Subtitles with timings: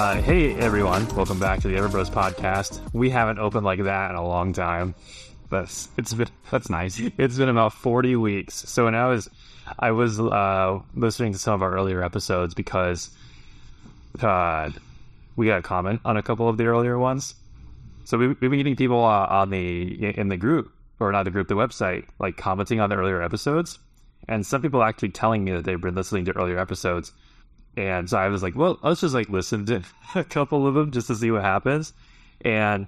[0.00, 2.80] Uh, hey everyone, welcome back to the Everbros podcast.
[2.94, 4.94] We haven't opened like that in a long time.
[5.50, 6.98] That's it's been That's nice.
[7.18, 8.54] it's been about forty weeks.
[8.54, 9.28] So when I was
[9.78, 13.10] I was uh, listening to some of our earlier episodes because
[14.22, 14.70] uh,
[15.36, 17.34] we got a comment on a couple of the earlier ones.
[18.04, 21.30] So we, we've been getting people uh, on the in the group or not the
[21.30, 23.78] group, the website, like commenting on the earlier episodes,
[24.28, 27.12] and some people actually telling me that they've been listening to earlier episodes.
[27.76, 29.82] And so I was like, well, let's just like listen to
[30.14, 31.92] a couple of them just to see what happens.
[32.42, 32.86] And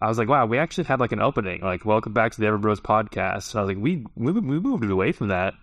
[0.00, 2.46] I was like, wow, we actually had like an opening, like welcome back to the
[2.46, 3.52] Everbros podcast.
[3.52, 5.54] And I was like, we, we we moved away from that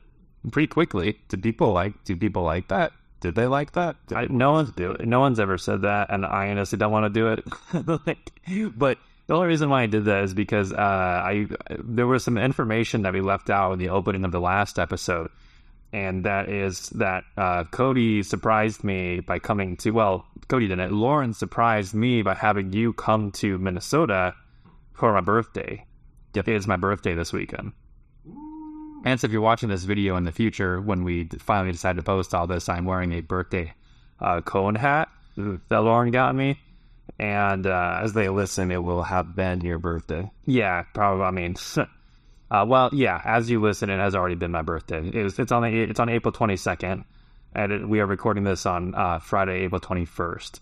[0.51, 1.19] pretty quickly.
[1.27, 2.03] Did people like?
[2.05, 2.93] Do people like that?
[3.21, 3.97] Did they like that?
[4.15, 5.05] I, no one's do it.
[5.05, 7.99] No one's ever said that, and I honestly don't want to do it.
[8.07, 8.31] like,
[8.77, 12.37] but the only reason why I did that is because uh, I there was some
[12.37, 15.29] information that we left out in the opening of the last episode,
[15.93, 19.91] and that is that uh, Cody surprised me by coming to.
[19.91, 20.91] Well, Cody didn't.
[20.93, 24.35] Lauren surprised me by having you come to Minnesota
[24.93, 25.85] for my birthday.
[26.33, 26.47] Yep.
[26.47, 27.71] It is my birthday this weekend.
[29.05, 32.03] And so if you're watching this video in the future, when we finally decide to
[32.03, 33.73] post all this, I'm wearing a birthday.
[34.19, 36.59] uh, cone hat that Lauren got me.
[37.17, 40.29] And uh, As they listen, it will have been your birthday.
[40.45, 41.23] yeah, probably.
[41.25, 41.55] I mean,
[42.51, 43.21] uh, well, yeah.
[43.23, 45.07] As you listen, it has already been my birthday.
[45.07, 47.05] It was, it's on the, it's on April twenty second,
[47.53, 50.61] and it, we are recording this on uh, Friday, April twenty first.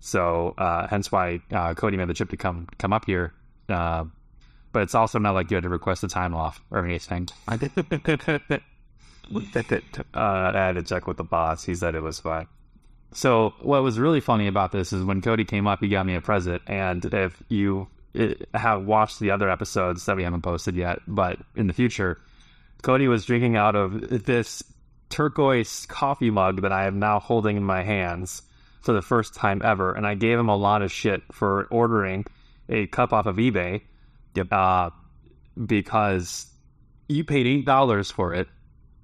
[0.00, 3.32] So uh, hence why uh, Cody made the trip to come come up here.
[3.68, 4.04] Uh,
[4.72, 7.28] but it's also not like you had to request a time off or anything.
[7.46, 7.70] I did.
[7.78, 7.82] uh,
[10.14, 11.64] I had to check with the boss.
[11.64, 12.46] He said it was fine.
[13.12, 16.14] So what was really funny about this is when Cody came up, he got me
[16.14, 16.62] a present.
[16.66, 21.38] And if you uh, have watched the other episodes that we haven't posted yet, but
[21.56, 22.20] in the future,
[22.82, 24.62] Cody was drinking out of this
[25.08, 28.42] turquoise coffee mug that I am now holding in my hands
[28.80, 29.92] for the first time ever.
[29.92, 32.24] And I gave him a lot of shit for ordering
[32.68, 33.82] a cup off of eBay.
[34.34, 34.48] Yep.
[34.50, 34.90] Uh,
[35.66, 36.46] because
[37.08, 38.48] you paid eight dollars for it.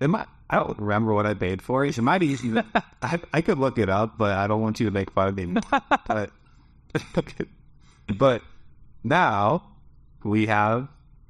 [0.01, 1.99] It might, I don't remember what I paid for it.
[1.99, 2.65] It might even.
[3.03, 5.37] I, I could look it up, but I don't want you to make fun of
[5.37, 5.61] me.
[6.07, 6.31] but,
[8.17, 8.43] but
[9.05, 9.63] now
[10.25, 10.89] we have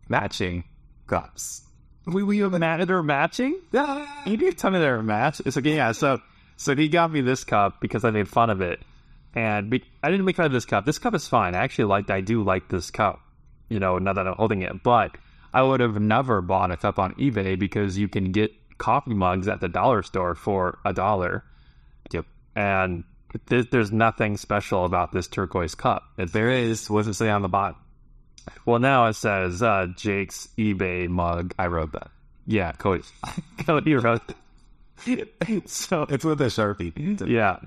[0.08, 0.64] matching
[1.06, 1.62] cups.
[2.06, 3.60] We we have an they're matching.
[3.72, 5.40] You did tell me they're match.
[5.44, 5.92] It's okay, yeah.
[5.92, 6.20] So
[6.56, 8.80] so he got me this cup because I made fun of it,
[9.34, 10.86] and be, I didn't make fun of this cup.
[10.86, 11.54] This cup is fine.
[11.54, 12.10] I actually like.
[12.10, 13.20] I do like this cup.
[13.68, 15.16] You know, now that I'm holding it, but
[15.52, 19.48] I would have never bought a cup on eBay because you can get coffee mugs
[19.48, 21.44] at the dollar store for a dollar.
[22.12, 22.24] Yep.
[22.56, 23.04] And
[23.48, 26.02] th- there's nothing special about this turquoise cup.
[26.16, 26.88] It, There is.
[26.90, 27.76] What's it say on the bottom?
[28.64, 31.54] well, now it says uh, Jake's eBay mug.
[31.58, 32.10] I wrote that.
[32.46, 33.04] Yeah, Cody.
[33.66, 34.22] Cody wrote.
[35.66, 36.92] so It's with a sharpie.
[37.28, 37.58] yeah.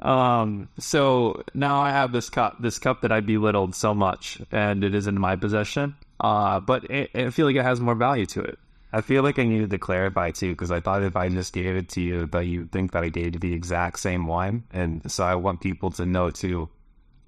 [0.00, 0.68] Um.
[0.78, 4.94] So now I have this cup, this cup that I belittled so much, and it
[4.94, 5.94] is in my possession.
[6.18, 8.58] Uh, but it, I feel like it has more value to it.
[8.92, 11.76] I feel like I needed to clarify too, because I thought if I just gave
[11.76, 15.24] it to you, that you'd think that I gave the exact same one, and so
[15.24, 16.68] I want people to know too.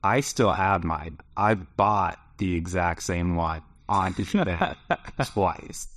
[0.02, 1.18] I still have mine.
[1.36, 4.76] I bought the exact same one on eBay
[5.32, 5.88] twice.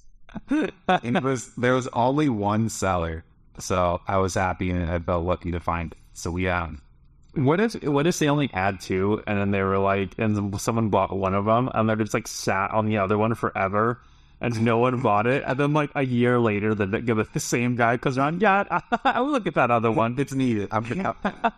[0.50, 3.24] And it was there was only one seller,
[3.58, 5.98] so I was happy and I felt lucky to find it.
[6.14, 6.80] So we have.
[7.34, 10.90] What if what if they only had two, and then they were like, and someone
[10.90, 14.00] bought one of them, and they're just like sat on the other one forever,
[14.46, 17.40] and no one bought it, and then like a year later, they give it the
[17.40, 20.20] same guy because on, yeah, I will look at that other one.
[20.20, 20.68] It's needed.
[20.72, 21.16] I'm gonna.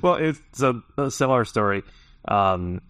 [0.00, 1.82] well, it's a, a similar story.
[2.26, 2.80] Um,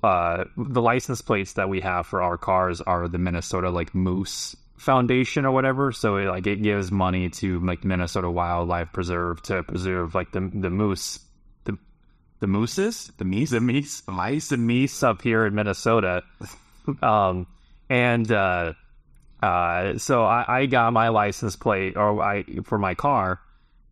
[0.00, 4.54] uh, the license plates that we have for our cars are the Minnesota like Moose
[4.76, 5.90] Foundation or whatever.
[5.90, 10.48] So it, like it gives money to like Minnesota Wildlife Preserve to preserve like the
[10.54, 11.18] the moose,
[11.64, 11.76] the
[12.38, 16.22] the mooses, the meese, the meese, the mice, the meese up here in Minnesota.
[17.02, 17.48] um,
[17.92, 18.72] and uh,
[19.42, 23.38] uh, so I, I got my license plate or I for my car.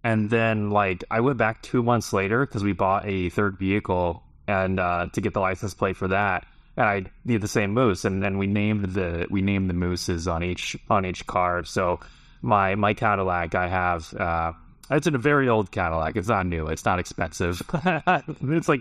[0.03, 4.23] And then, like, I went back two months later because we bought a third vehicle
[4.49, 6.47] and uh, to get the license plate for that.
[6.79, 10.27] And I need the same moose, and then we named the we named the mooses
[10.27, 11.65] on each on each car.
[11.65, 12.01] So
[12.41, 14.53] my my Cadillac, I have uh,
[14.91, 16.17] it's a very old Cadillac.
[16.17, 16.69] It's not new.
[16.69, 17.61] It's not expensive.
[17.85, 18.81] it's like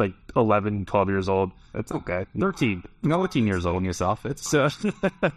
[0.00, 1.52] like 11, 12 years old.
[1.74, 2.26] It's okay.
[2.38, 3.84] 13, No, 14 years old.
[3.84, 4.26] yourself.
[4.26, 4.68] It's So,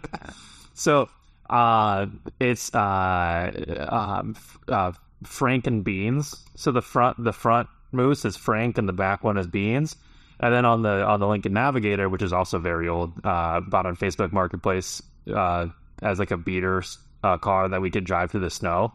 [0.74, 1.08] so
[1.48, 2.06] uh,
[2.40, 4.34] it's uh, um,
[4.68, 4.92] uh,
[5.24, 6.34] Frank and Beans.
[6.56, 9.96] So the front the front moose is Frank, and the back one is Beans.
[10.40, 13.86] And then on the on the Lincoln Navigator, which is also very old, uh, bought
[13.86, 15.00] on Facebook Marketplace
[15.32, 15.68] uh,
[16.02, 16.82] as like a beater
[17.22, 18.92] uh, car that we could drive through the snow.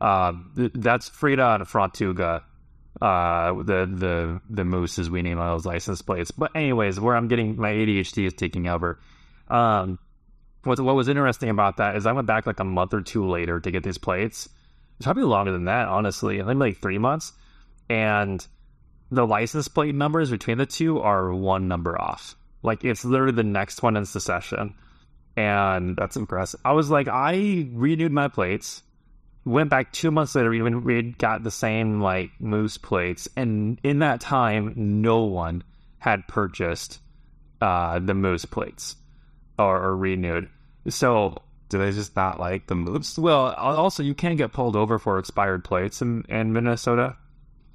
[0.00, 2.42] Um, th- that's Frida and Frontuga
[3.00, 6.30] Uh, the the the moose is we name all those license plates.
[6.30, 8.98] But anyways, where I'm getting my ADHD is taking over.
[9.48, 9.98] Um,
[10.64, 13.28] what what was interesting about that is I went back like a month or two
[13.28, 14.48] later to get these plates.
[14.96, 16.42] It's probably longer than that, honestly.
[16.42, 17.32] I think like three months,
[17.88, 18.46] and
[19.10, 22.36] the license plate numbers between the two are one number off.
[22.62, 24.74] Like it's literally the next one in succession.
[25.36, 26.60] And That's impressive.
[26.64, 28.82] I was like, I renewed my plates.
[29.44, 34.00] Went back two months later, even we got the same like moose plates, and in
[34.00, 35.64] that time, no one
[35.98, 37.00] had purchased
[37.60, 38.96] uh, the moose plates
[39.58, 40.48] or, or renewed.
[40.88, 41.36] So,
[41.68, 43.18] Do they just not like the moose?
[43.18, 47.16] well, also you can't get pulled over for expired plates in in Minnesota.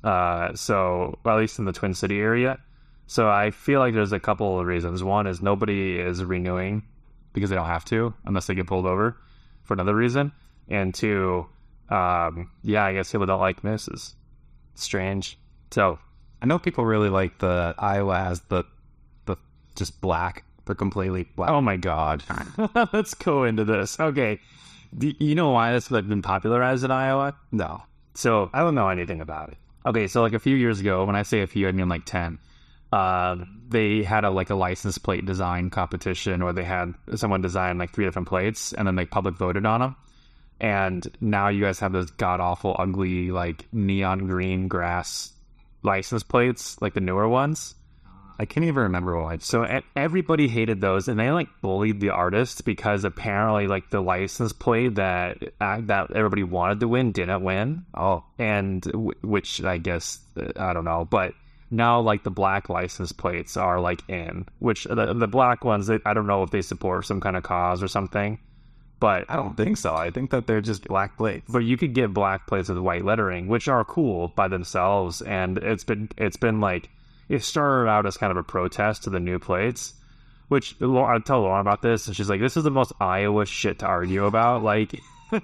[0.04, 2.60] Uh, so at least in the Twin City area.
[3.08, 5.04] So I feel like there's a couple of reasons.
[5.04, 6.84] One is nobody is renewing
[7.34, 9.18] because they don't have to unless they get pulled over
[9.64, 10.32] for another reason.
[10.68, 11.48] And two,
[11.90, 14.16] um, yeah, I guess people don't like misses.
[14.76, 15.38] Strange.
[15.72, 16.00] So
[16.42, 18.64] I know people really like the Iowa has the
[19.26, 19.38] the
[19.76, 20.44] just black.
[20.66, 21.50] They're completely black.
[21.50, 22.24] Oh my god.
[22.94, 24.00] Let's go into this.
[24.00, 24.40] Okay.
[24.98, 27.36] Do you know why this has been popularized in Iowa?
[27.52, 27.84] no,
[28.14, 29.58] So I don't know anything about it.
[29.86, 32.06] okay, so like a few years ago, when I say a few, I mean like
[32.06, 32.40] ten.
[32.94, 37.78] Um, they had a like a license plate design competition, or they had someone design
[37.78, 39.96] like three different plates, and then like public voted on them.
[40.60, 45.34] And now you guys have those god awful, ugly, like neon green grass
[45.84, 47.76] license plates, like the newer ones.
[48.38, 49.42] I can't even remember what.
[49.44, 49.66] So
[49.96, 54.96] everybody hated those, and they like bullied the artist because apparently, like the license plate
[54.96, 60.20] that uh, that everybody wanted to win didn't win, Oh, and w- which I guess
[60.38, 61.34] uh, I don't know, but
[61.72, 66.14] now like the black license plates are like in, which the the black ones I
[66.14, 68.38] don't know if they support some kind of cause or something,
[69.00, 69.94] but I don't think so.
[69.94, 71.46] I think that they're just black plates.
[71.50, 75.58] but you could get black plates with white lettering, which are cool by themselves, and
[75.58, 76.90] it's been it's been like
[77.28, 79.94] it started out as kind of a protest to the new plates.
[80.48, 83.80] Which I tell Lauren about this, and she's like, "This is the most Iowa shit
[83.80, 85.02] to argue about." Like,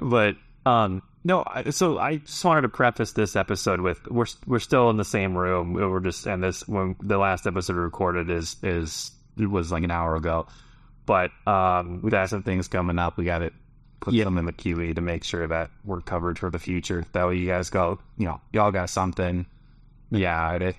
[0.00, 0.34] but
[0.66, 1.44] um, no.
[1.70, 5.38] So I just wanted to preface this episode with we're we're still in the same
[5.38, 5.74] room.
[5.74, 10.16] We're just and this when the last episode recorded is is was like an hour
[10.16, 10.48] ago,
[11.06, 13.16] but um, We got some things coming up.
[13.16, 13.50] We got to
[14.00, 14.24] put Yeah.
[14.24, 17.04] them in the QE to make sure that we're covered for the future.
[17.12, 17.98] That way, you guys go.
[18.18, 19.46] You know, y'all got something.
[20.10, 20.76] Yeah, it,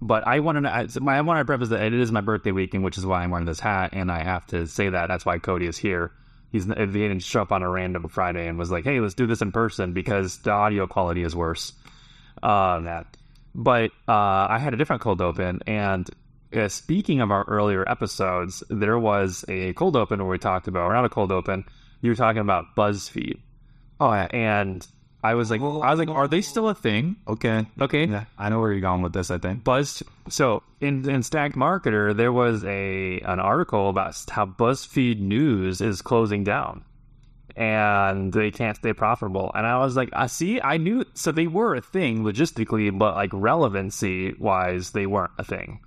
[0.00, 0.70] but I wanted to.
[0.70, 3.30] I, I want to preface that it is my birthday weekend, which is why I'm
[3.30, 5.08] wearing this hat, and I have to say that.
[5.08, 6.12] That's why Cody is here.
[6.52, 9.26] He's he didn't show up on a random Friday and was like, "Hey, let's do
[9.26, 11.72] this in person," because the audio quality is worse.
[12.42, 13.16] Um, that,
[13.54, 16.08] but uh, I had a different cold open, and
[16.54, 20.82] uh, speaking of our earlier episodes, there was a cold open where we talked about,
[20.90, 21.64] or not a cold open.
[22.00, 23.38] You were talking about BuzzFeed,
[24.00, 24.28] Oh, yeah.
[24.32, 24.86] and
[25.22, 27.16] I was like, I was like, are they still a thing?
[27.28, 27.66] okay.
[27.80, 29.30] Okay, Yeah, I know where you're going with this.
[29.30, 29.64] I think.
[29.64, 30.02] Buzz.
[30.28, 36.00] So in in Stacked Marketer, there was a an article about how BuzzFeed News is
[36.00, 36.84] closing down,
[37.56, 39.50] and they can't stay profitable.
[39.54, 40.60] And I was like, I see.
[40.60, 41.04] I knew.
[41.14, 45.80] So they were a thing logistically, but like relevancy wise, they weren't a thing.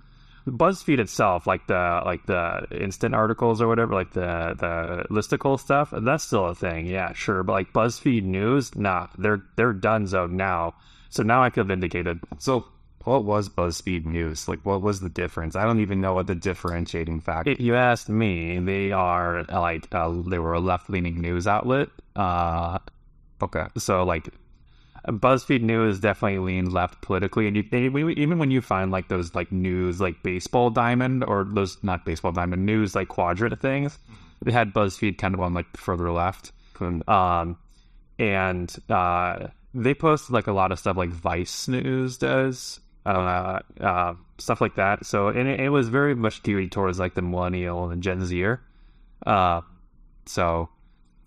[0.46, 5.92] BuzzFeed itself, like the like the instant articles or whatever, like the the listicle stuff,
[6.02, 6.86] that's still a thing.
[6.86, 7.42] Yeah, sure.
[7.42, 10.74] But like BuzzFeed News, nah, they're they're done zone now.
[11.08, 12.20] So now I feel vindicated.
[12.38, 12.66] So,
[13.04, 14.46] what was BuzzFeed News?
[14.46, 15.56] Like, what was the difference?
[15.56, 17.50] I don't even know what the differentiating factor.
[17.50, 21.88] If you asked me, they are like uh, they were a left leaning news outlet.
[22.14, 22.78] Uh,
[23.40, 23.66] okay.
[23.78, 24.28] so like
[25.08, 29.08] BuzzFeed News definitely leaned left politically, and you they, we- even when you find like
[29.08, 33.98] those like news like baseball diamond or those not baseball diamond news like quadrant things,
[34.42, 36.52] they had BuzzFeed kind of on like further left.
[37.08, 37.56] Um,
[38.18, 42.80] and uh, they post like a lot of stuff like Vice News does.
[43.06, 45.04] I uh, stuff like that.
[45.04, 48.62] So, and it, it was very much geared towards like the millennial and Gen Zer.
[49.26, 49.60] Uh,
[50.26, 50.70] so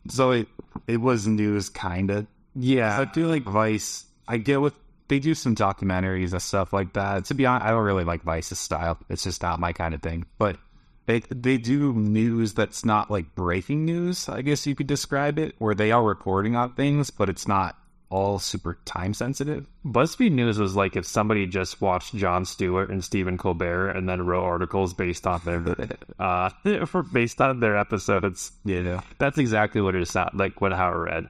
[0.10, 0.48] So it
[0.88, 2.27] it was news, kind of.
[2.57, 4.05] Yeah, I do like Vice.
[4.27, 4.73] I get with
[5.07, 7.25] they do some documentaries and stuff like that.
[7.25, 8.97] To be honest, I don't really like Vice's style.
[9.09, 10.25] It's just not my kind of thing.
[10.37, 10.57] But
[11.05, 14.27] they they do news that's not like breaking news.
[14.27, 17.77] I guess you could describe it, where they are reporting on things, but it's not
[18.09, 19.67] all super time sensitive.
[19.85, 24.25] BuzzFeed News was like if somebody just watched Jon Stewart and Stephen Colbert and then
[24.25, 25.63] wrote articles based on their
[26.19, 26.49] uh
[26.85, 28.51] for based on their episodes.
[28.63, 29.01] Yeah.
[29.17, 31.27] That's exactly what it sound like what how it read.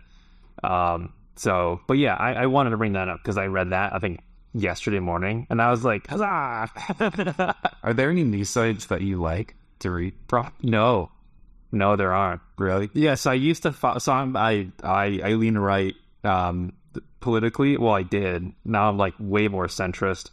[0.63, 3.94] Um so but yeah, I, I wanted to bring that up because I read that
[3.94, 4.22] I think
[4.53, 6.70] yesterday morning and I was like, huzzah
[7.84, 10.13] Are there any news sites that you like to read?
[10.27, 11.12] Pro- No.
[11.72, 12.41] No, there aren't.
[12.58, 12.89] really?
[12.94, 13.74] Yes, I used to.
[13.74, 15.94] Fo- so I'm, I I I lean right.
[16.24, 16.74] Um,
[17.20, 17.77] politically.
[17.77, 18.53] Well, I did.
[18.63, 20.29] Now I'm like way more centrist.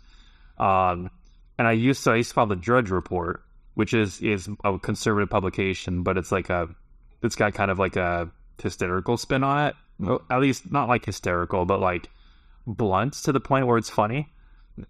[0.59, 1.11] Um,
[1.59, 3.43] and I used to I used to follow the Drudge Report,
[3.75, 6.69] which is is a conservative publication, but it's like a
[7.23, 8.31] it's got kind of like a
[8.63, 9.75] hysterical spin on it.
[10.31, 12.11] At least not like hysterical, but like
[12.67, 14.33] blunt to the point where it's funny.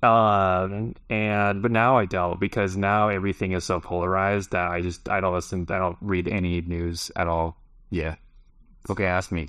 [0.03, 5.09] Um, and but now I don't because now everything is so polarized that I just
[5.09, 5.67] I don't listen.
[5.69, 7.59] I don't read any news at all.
[7.91, 8.17] Yeah.
[8.89, 9.49] Okay, ask me.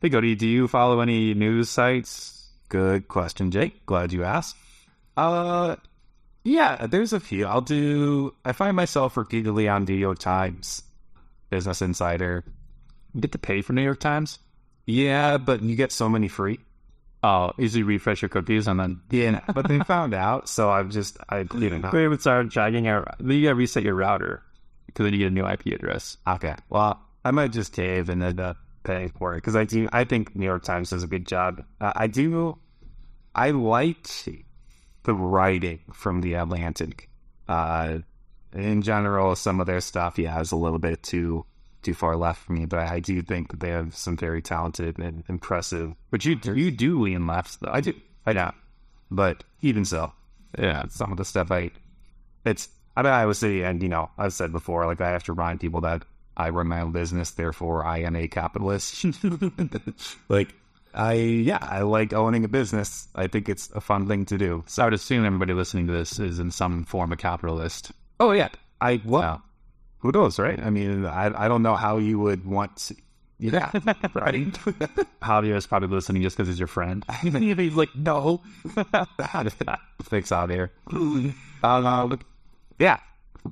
[0.00, 2.50] Hey, Cody, do you follow any news sites?
[2.68, 3.84] Good question, Jake.
[3.86, 4.56] Glad you asked.
[5.16, 5.76] Uh,
[6.44, 7.46] yeah, there's a few.
[7.46, 8.34] I'll do.
[8.44, 10.82] I find myself repeatedly on New York Times,
[11.50, 12.44] Business Insider.
[13.14, 14.38] You get to pay for New York Times?
[14.86, 16.58] Yeah, but you get so many free.
[17.22, 21.16] Oh, easily refresh your cookies and then Yeah, but they found out, so I've just
[21.30, 21.90] I you know.
[21.92, 23.16] we would start dragging out.
[23.24, 24.42] You gotta reset your router
[24.86, 26.18] because then you get a new IP address.
[26.26, 29.88] Okay, well, I might just cave and end up paying for it because I do.
[29.90, 31.64] I think New York Times does a good job.
[31.80, 32.58] Uh, I do.
[33.34, 34.28] I liked
[35.04, 37.08] the writing from the Atlantic.
[37.48, 37.98] Uh,
[38.52, 41.46] in general, some of their stuff, yeah, is a little bit too
[41.84, 44.98] too far left for me, but I do think that they have some very talented
[44.98, 45.94] and impressive.
[46.10, 47.70] But you you do lean left though.
[47.72, 47.94] I do,
[48.26, 48.52] I know,
[49.10, 50.12] but even so,
[50.58, 51.70] Yeah, some of the stuff I,
[52.44, 52.68] it's.
[52.96, 55.32] I mean, I was saying, and you know, I've said before, like I have to
[55.32, 56.04] remind people that
[56.36, 59.04] I run my own business, therefore I am a capitalist.
[60.28, 60.54] like,
[60.94, 63.08] I yeah, I like owning a business.
[63.14, 64.64] I think it's a fun thing to do.
[64.66, 67.92] so I would assume everybody listening to this is in some form a capitalist.
[68.20, 68.48] Oh yeah,
[68.80, 69.00] I?
[69.04, 69.38] Yeah.
[70.04, 70.60] Who knows, right?
[70.60, 72.76] I mean, I I don't know how you would want.
[72.76, 72.96] To,
[73.38, 73.70] yeah,
[74.12, 74.52] right.
[75.22, 77.04] Javier is probably listening just because he's your friend.
[77.22, 78.42] He's like, no,
[80.02, 80.72] fix out here.
[80.92, 82.20] Um,
[82.78, 82.98] yeah.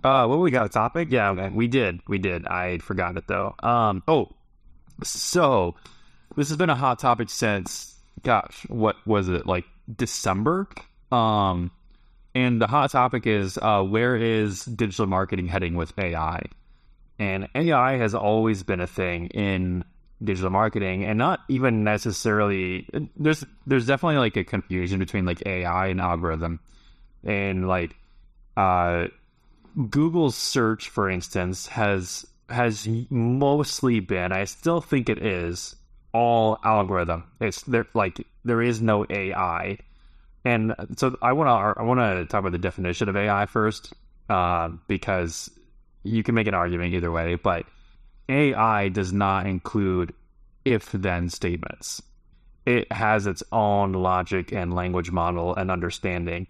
[0.05, 1.09] Uh, what we got a topic?
[1.11, 2.01] Yeah, we did.
[2.07, 2.47] We did.
[2.47, 3.55] I forgot it though.
[3.63, 4.03] Um.
[4.07, 4.29] Oh,
[5.03, 5.75] so
[6.37, 9.65] this has been a hot topic since gosh, what was it like
[9.97, 10.69] December?
[11.11, 11.71] Um,
[12.35, 16.43] and the hot topic is uh, where is digital marketing heading with AI?
[17.19, 19.85] And AI has always been a thing in
[20.23, 22.89] digital marketing, and not even necessarily.
[23.17, 26.61] There's there's definitely like a confusion between like AI and algorithm,
[27.25, 27.97] and like
[28.57, 29.07] uh
[29.89, 34.33] Google's search, for instance, has has mostly been.
[34.33, 35.77] I still think it is
[36.13, 37.25] all algorithm.
[37.41, 39.79] It's there like there is no AI,
[40.45, 43.93] and so I want to I want to talk about the definition of AI first,
[44.29, 45.51] uh, because
[46.03, 47.67] you can make an argument either way, but
[48.29, 50.15] AI does not include
[50.65, 52.03] if then statements.
[52.65, 56.47] It has its own logic and language model and understanding,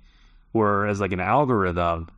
[0.52, 2.08] whereas like an algorithm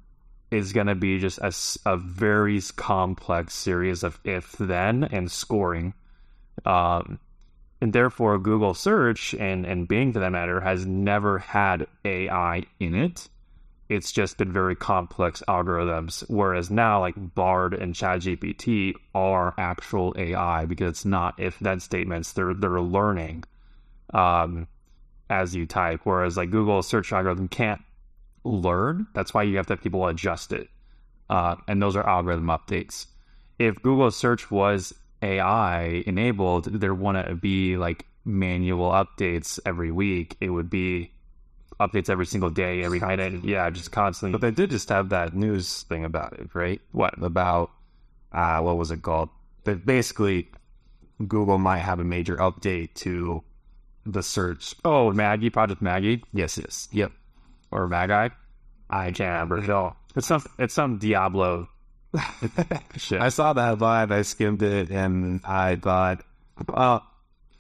[0.51, 1.39] is going to be just
[1.87, 5.95] a very complex series of if then and scoring.
[6.65, 7.19] Um,
[7.85, 12.95] and therefore, Google search and, and Bing, for that matter, has never had AI in
[12.95, 13.29] it.
[13.91, 16.25] It's just been very complex algorithms.
[16.31, 22.33] Whereas now, like Bard and ChatGPT are actual AI because it's not if then statements.
[22.33, 23.45] They're they're learning
[24.15, 24.67] um,
[25.29, 26.01] as you type.
[26.05, 27.83] Whereas like Google search algorithm can't
[28.45, 29.09] learn.
[29.13, 30.71] That's why you have to have people adjust it.
[31.29, 33.09] Uh, and those are algorithm updates.
[33.59, 40.37] If Google search was AI enabled, there wouldn't be like manual updates every week.
[40.41, 41.11] It would be
[41.81, 43.19] updates every single day, every night.
[43.21, 44.39] And yeah, just constantly.
[44.39, 46.81] But they did just have that news thing about it, right?
[46.93, 47.21] What?
[47.23, 47.71] About
[48.33, 49.31] uh, what was it called?
[49.65, 50.51] That basically
[51.27, 53.43] Google might have a major update to
[54.07, 54.75] the search.
[54.85, 57.13] Oh, Maggie, Project Maggie, Yes, yes, yep.
[57.71, 58.29] or Magi.
[58.91, 59.61] I can't remember.
[59.67, 61.69] No, it's some it's some Diablo.
[63.21, 64.13] I saw that live.
[64.13, 66.25] I skimmed it, and I thought,
[66.69, 67.07] well,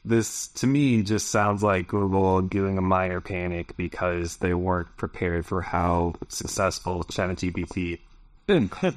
[0.04, 5.46] this to me just sounds like Google doing a minor panic because they weren't prepared
[5.46, 8.00] for how successful ChatGPT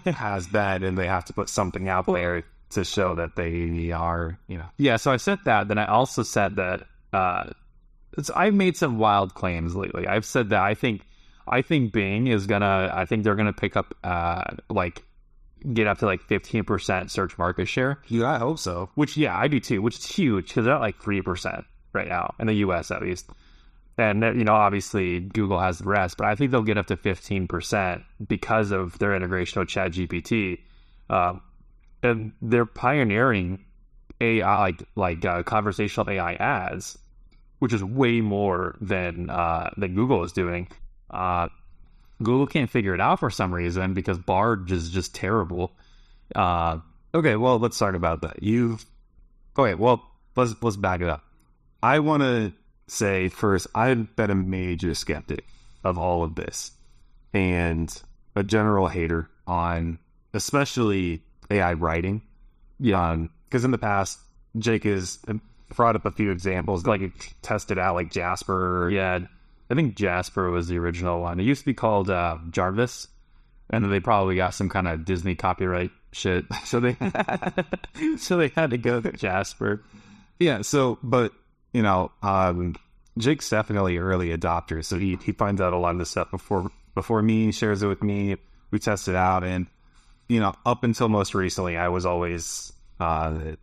[0.06, 4.38] has been, and they have to put something out there to show that they are,
[4.48, 4.66] you know.
[4.78, 5.70] Yeah, so I said that.
[5.70, 6.84] Then I also said that
[7.14, 7.52] uh,
[8.18, 10.08] it's, I've made some wild claims lately.
[10.08, 11.04] I've said that I think
[11.48, 12.92] I think Bing is gonna.
[12.94, 15.04] I think they're gonna pick up uh, like
[15.74, 18.02] get up to like fifteen percent search market share.
[18.08, 18.90] Yeah, I hope so.
[18.96, 19.82] Which yeah, I do too.
[19.82, 22.92] Which is huge because they're at like three percent right now in the U.S.
[22.92, 23.30] at least.
[23.98, 26.98] And you know, obviously Google has the rest, but I think they'll get up to
[26.98, 30.60] fifteen percent because of their integration with ChatGPT.
[31.10, 31.42] Um,
[32.04, 33.64] and they're pioneering
[34.22, 36.98] AI like like uh, conversational AI ads,
[37.60, 40.68] which is way more than uh, than Google is doing.
[42.22, 45.72] Google can't figure it out for some reason because Bard is just terrible.
[46.36, 46.80] Uh,
[47.18, 48.44] Okay, well, let's talk about that.
[48.44, 48.86] You've
[49.58, 49.74] okay.
[49.74, 50.04] Well,
[50.36, 51.24] let's let's back it up.
[51.82, 52.54] I want to
[52.88, 55.46] say first, I've been a major skeptic
[55.84, 56.72] of all of this
[57.34, 57.92] and
[58.36, 60.00] a general hater on
[60.34, 62.22] especially AI writing.
[62.80, 63.26] Yeah.
[63.50, 64.20] Because in the past,
[64.58, 65.20] Jake has
[65.76, 68.90] brought up a few examples, like tested out like Jasper.
[68.92, 69.20] Yeah,
[69.70, 71.40] I think Jasper was the original one.
[71.40, 73.08] It used to be called uh, Jarvis,
[73.70, 76.96] and then they probably got some kind of Disney copyright shit, so they
[78.18, 79.84] so they had to go to Jasper.
[80.40, 80.62] Yeah.
[80.62, 81.34] So, but
[81.74, 82.76] you know, um,
[83.18, 86.72] Jake's definitely early adopter, so he he finds out a lot of this stuff before
[86.96, 88.38] before me, shares it with me.
[88.72, 89.68] We test it out, and
[90.30, 93.56] you know, up until most recently, I was always uh,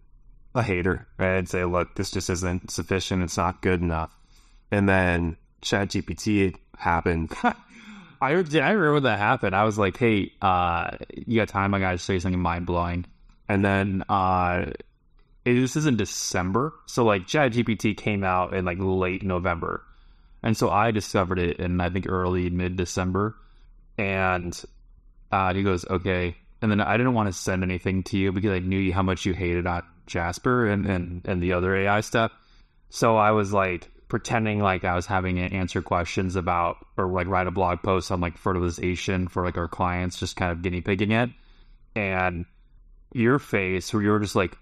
[0.54, 1.06] a hater.
[1.18, 3.22] I'd say, look, this just isn't sufficient.
[3.22, 4.16] It's not good enough.
[4.70, 7.32] And then ChatGPT happened.
[8.20, 9.54] I heard, I remember that happened.
[9.54, 11.74] I was like, hey, uh, you got time?
[11.74, 13.06] I got to say something mind blowing.
[13.48, 14.66] And then uh,
[15.44, 16.72] it, this is in December.
[16.86, 19.84] So, like, Chat GPT came out in like late November.
[20.42, 23.36] And so I discovered it in, I think, early mid December.
[23.98, 24.58] And
[25.30, 26.36] uh, he goes, okay.
[26.62, 29.26] And then I didn't want to send anything to you because I knew how much
[29.26, 32.32] you hated on Jasper and, and, and the other AI stuff.
[32.88, 37.26] So I was like, pretending like I was having to answer questions about or like
[37.26, 40.82] write a blog post on like fertilization for like our clients, just kind of guinea
[40.82, 41.30] pigging it.
[41.96, 42.46] And
[43.12, 44.56] your face where you were just like,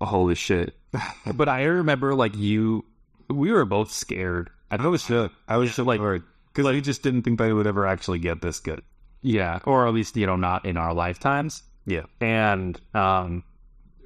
[0.00, 0.78] holy shit.
[1.34, 2.86] but I remember like you,
[3.28, 4.48] we were both scared.
[4.70, 5.30] I was shook.
[5.46, 8.20] I was shook like, because like, we just didn't think that it would ever actually
[8.20, 8.80] get this good.
[9.20, 9.58] Yeah.
[9.66, 11.62] Or at least, you know, not in our lifetimes.
[11.84, 12.04] Yeah.
[12.22, 13.44] And, um,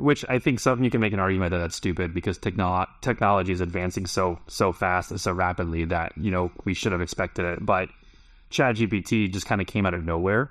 [0.01, 3.53] which I think something you can make an argument that that's stupid because technolo- technology
[3.53, 7.45] is advancing so so fast and so rapidly that you know we should have expected
[7.45, 7.65] it.
[7.65, 7.91] But
[8.51, 10.51] ChatGPT just kind of came out of nowhere.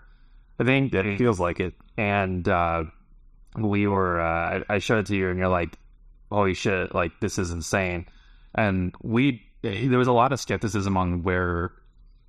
[0.59, 1.73] I think it feels like it.
[1.97, 2.85] And uh,
[3.57, 5.77] we were, uh, I, I showed it to you, and you're like,
[6.31, 6.93] "Holy shit!
[6.93, 8.05] Like this is insane."
[8.55, 11.71] And we, there was a lot of skepticism on where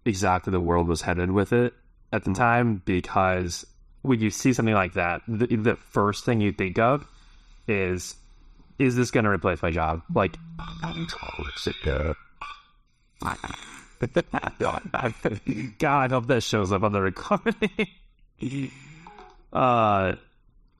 [0.04, 1.74] exactly the world was headed with it
[2.12, 3.66] at the time because
[4.02, 7.06] when you see something like that, the, the first thing you think of
[7.68, 8.16] is,
[8.78, 10.02] is this going to replace my job?
[10.14, 10.36] Like,
[15.78, 17.54] God, I hope that shows up on the recording.
[19.52, 20.14] uh,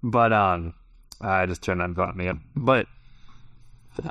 [0.03, 0.75] but um,
[1.21, 2.39] I just turned on me up.
[2.57, 2.87] But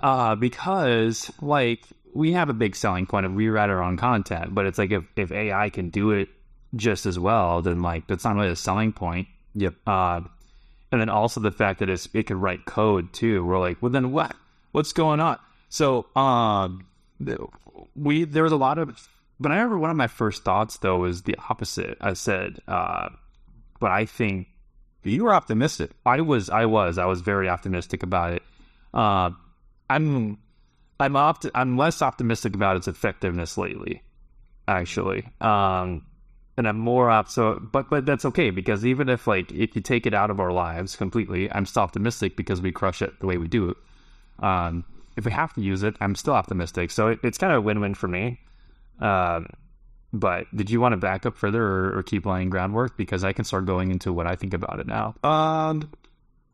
[0.03, 4.53] uh, because like we have a big selling point of we write our own content,
[4.53, 6.29] but it's like if if AI can do it
[6.75, 9.27] just as well, then like that's not really a selling point.
[9.55, 9.75] Yep.
[9.87, 10.21] Uh,
[10.91, 13.43] and then also the fact that it's, it could write code too.
[13.43, 14.35] We're like, well, then what?
[14.71, 15.37] What's going on?
[15.69, 16.85] So, um,
[17.95, 19.07] we there was a lot of,
[19.39, 21.97] but I remember one of my first thoughts though was the opposite.
[22.01, 23.09] I said, uh,
[23.79, 24.47] but I think
[25.03, 25.91] you were optimistic.
[26.05, 28.43] I was, I was, I was very optimistic about it.
[28.93, 29.31] Uh,
[29.89, 30.37] I'm,
[30.99, 34.03] I'm opt- I'm less optimistic about its effectiveness lately,
[34.67, 35.27] actually.
[35.39, 36.05] Um,
[36.59, 37.29] and I'm more up.
[37.29, 40.41] So, but but that's okay because even if like if you take it out of
[40.41, 43.77] our lives completely, I'm still optimistic because we crush it the way we do it.
[44.45, 44.83] Um,
[45.15, 46.91] if we have to use it, I'm still optimistic.
[46.91, 48.39] So it, it's kind of a win-win for me.
[48.99, 49.47] Um,
[50.11, 53.31] but did you want to back up further or, or, keep laying groundwork because I
[53.31, 55.15] can start going into what I think about it now?
[55.23, 55.89] Um,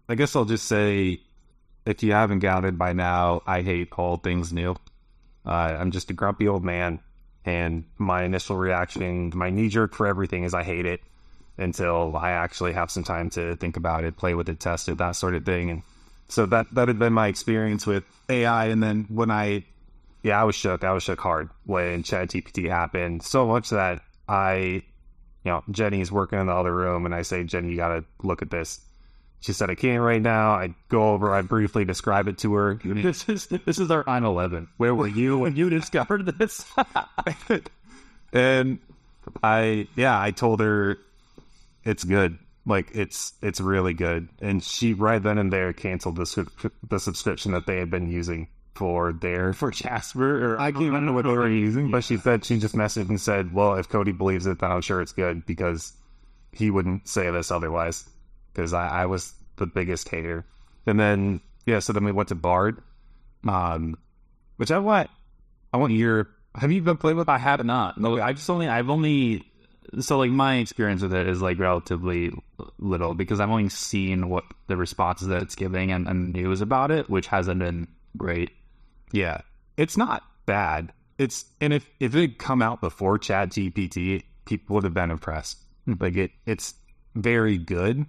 [0.07, 1.21] I guess I'll just say,
[1.85, 4.75] if you haven't gathered by now, I hate all things new.
[5.45, 6.99] Uh, I'm just a grumpy old man
[7.45, 11.01] and my initial reaction, my knee jerk for everything is I hate it
[11.58, 14.97] until I actually have some time to think about it, play with it, test it,
[14.97, 15.69] that sort of thing.
[15.69, 15.84] And
[16.27, 18.65] so that that had been my experience with AI.
[18.65, 19.63] And then when I,
[20.23, 20.84] yeah, I was shook.
[20.84, 23.21] I was shook hard when ChatGPT happened.
[23.21, 24.58] So much that I,
[25.43, 28.05] you know, Jenny's working in the other room, and I say, Jenny, you got to
[28.23, 28.79] look at this.
[29.45, 30.53] She said, I can't right now.
[30.53, 32.79] I go over, I briefly describe it to her.
[32.84, 34.69] This is this is our 9 11.
[34.77, 36.65] Where were you when you discovered this?
[38.34, 38.79] and
[39.43, 40.97] I, yeah, I told her
[41.84, 42.39] it's good.
[42.65, 44.29] Like it's it's really good.
[44.41, 48.47] And she right then and there canceled the the subscription that they had been using
[48.73, 50.55] for their for Jasper.
[50.55, 53.21] Or I can't remember what they were using, but she said she just messaged and
[53.21, 55.93] said, "Well, if Cody believes it, then I'm sure it's good because
[56.51, 58.10] he wouldn't say this otherwise."
[58.55, 60.45] Because I, I, was the biggest hater.
[60.87, 62.81] And then yeah, so then we went to Bard,
[63.47, 63.97] um,
[64.57, 65.09] which I want.
[65.73, 66.29] I want your.
[66.55, 67.27] Have you been playing with?
[67.27, 67.99] I have not.
[67.99, 68.67] No, I've just only.
[68.67, 69.43] I've only.
[69.99, 72.31] So like my experience with it is like relatively
[72.79, 76.91] little because I've only seen what the responses that it's giving and, and news about
[76.91, 77.87] it, which hasn't been
[78.17, 78.51] great.
[79.11, 79.41] Yeah,
[79.77, 80.91] it's not bad.
[81.17, 85.11] It's and if if it had come out before Chat GPT, people would have been
[85.11, 85.57] impressed.
[85.87, 86.73] Like it, it's
[87.15, 88.05] very good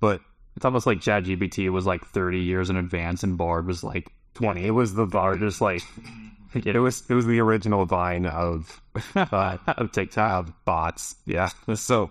[0.00, 0.20] but
[0.56, 4.64] it's almost like ChatGPT was like 30 years in advance and Bard was like 20.
[4.64, 5.82] It was the largest like
[6.54, 8.82] it was it was the original Vine of
[9.14, 10.48] uh, of TikTok.
[10.48, 11.16] of bots.
[11.26, 11.50] Yeah.
[11.74, 12.10] So,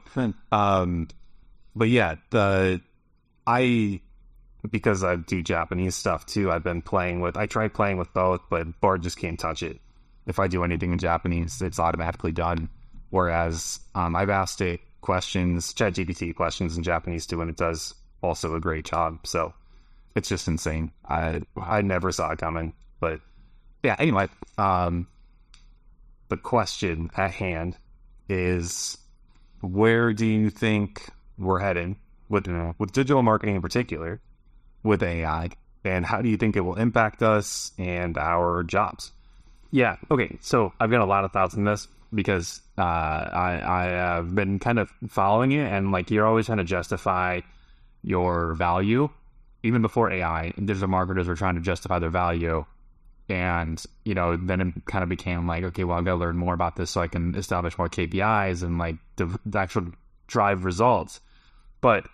[0.52, 1.08] um,
[1.76, 2.82] but yeah, the
[3.46, 4.02] I
[4.70, 6.52] because I do Japanese stuff too.
[6.52, 7.38] I've been playing with.
[7.38, 9.80] I tried playing with both, but Bard just can't touch it.
[10.26, 12.70] If I do anything in Japanese, it's automatically done.
[13.10, 18.56] Whereas um, I've asked it questions, ChatGPT questions in Japanese too, and it does also
[18.56, 19.26] a great job.
[19.26, 19.54] So
[20.16, 20.92] it's just insane.
[21.08, 22.74] I I never saw it coming.
[23.00, 23.22] But
[23.84, 25.08] yeah, anyway, um,
[26.28, 27.78] the question at hand
[28.28, 28.98] is
[29.62, 31.96] where do you think we're heading
[32.28, 34.20] with with digital marketing in particular
[34.84, 35.52] with AI
[35.86, 39.14] and how do you think it will impact us and our jobs?
[39.72, 39.96] Yeah.
[40.12, 40.38] Okay.
[40.42, 44.60] So I've got a lot of thoughts on this because uh, I I have been
[44.60, 47.42] kind of following it, and like you're always trying to justify
[48.04, 49.10] your value,
[49.64, 50.52] even before AI.
[50.52, 52.66] Digital marketers were trying to justify their value,
[53.30, 56.38] and you know then it kind of became like, okay, well, I got to learn
[56.38, 59.88] more about this so I can establish more KPIs and like the, the actual
[60.28, 61.20] drive results.
[61.82, 62.08] But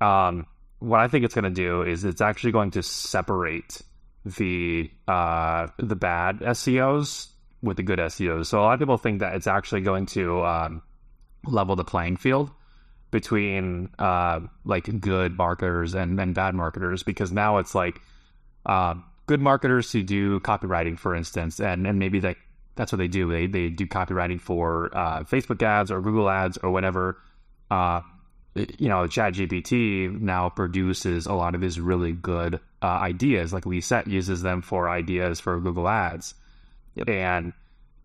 [0.00, 0.46] um,
[0.78, 3.82] what I think it's going to do is it's actually going to separate
[4.24, 7.28] the uh, the bad SEOs
[7.62, 8.46] with the good SEOs.
[8.46, 10.82] So a lot of people think that it's actually going to um,
[11.44, 12.50] level the playing field
[13.10, 18.00] between uh, like good marketers and, and bad marketers because now it's like
[18.66, 18.94] uh,
[19.26, 22.38] good marketers who do copywriting, for instance, and and maybe like
[22.74, 23.30] that's what they do.
[23.30, 27.18] They they do copywriting for uh, Facebook ads or Google ads or whatever.
[27.70, 28.02] Uh,
[28.78, 33.52] you know, ChatGPT now produces a lot of these really good uh, ideas.
[33.52, 36.34] Like Lisette uses them for ideas for Google Ads,
[36.96, 37.08] yep.
[37.08, 37.52] and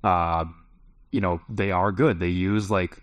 [0.03, 0.45] uh,
[1.11, 2.19] you know they are good.
[2.19, 3.01] They use like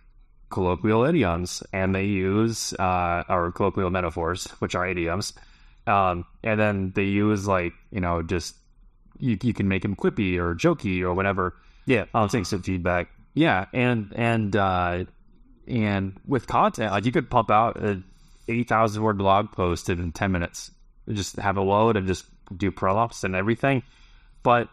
[0.50, 5.32] colloquial idioms and they use uh, or colloquial metaphors, which are idioms,
[5.86, 8.54] um, and then they use like you know just
[9.18, 11.56] you you can make them quippy or jokey or whatever.
[11.86, 13.08] Yeah, I'll take some feedback.
[13.34, 15.04] Yeah, and and uh,
[15.66, 18.04] and with content, like you could pump out an
[18.48, 20.70] 80,000 word blog post in 10 minutes.
[21.08, 22.24] Just have a load and just
[22.54, 23.82] do prompts and everything.
[24.42, 24.68] But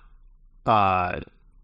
[0.66, 1.20] uh,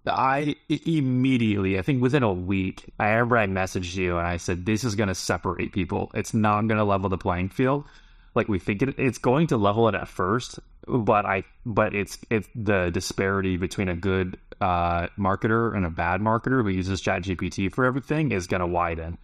[0.05, 4.65] I immediately, I think within a week, I remember I messaged you and I said,
[4.65, 6.11] this is going to separate people.
[6.13, 7.85] It's not going to level the playing field.
[8.33, 12.17] Like we think it, it's going to level it at first, but I but it's
[12.29, 17.71] it's the disparity between a good uh, marketer and a bad marketer who uses ChatGPT
[17.73, 19.17] for everything is going to widen.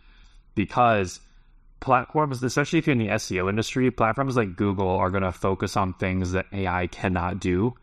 [0.55, 1.21] Because
[1.79, 5.77] platforms, especially if you're in the SEO industry, platforms like Google are going to focus
[5.77, 7.75] on things that AI cannot do,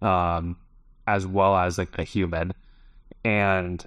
[0.00, 0.56] um,
[1.06, 2.52] as well as like a human,
[3.24, 3.84] and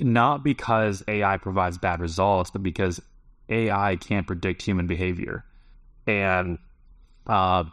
[0.00, 3.00] not because AI provides bad results, but because
[3.48, 5.44] AI can't predict human behavior
[6.06, 6.58] and
[7.26, 7.64] uh,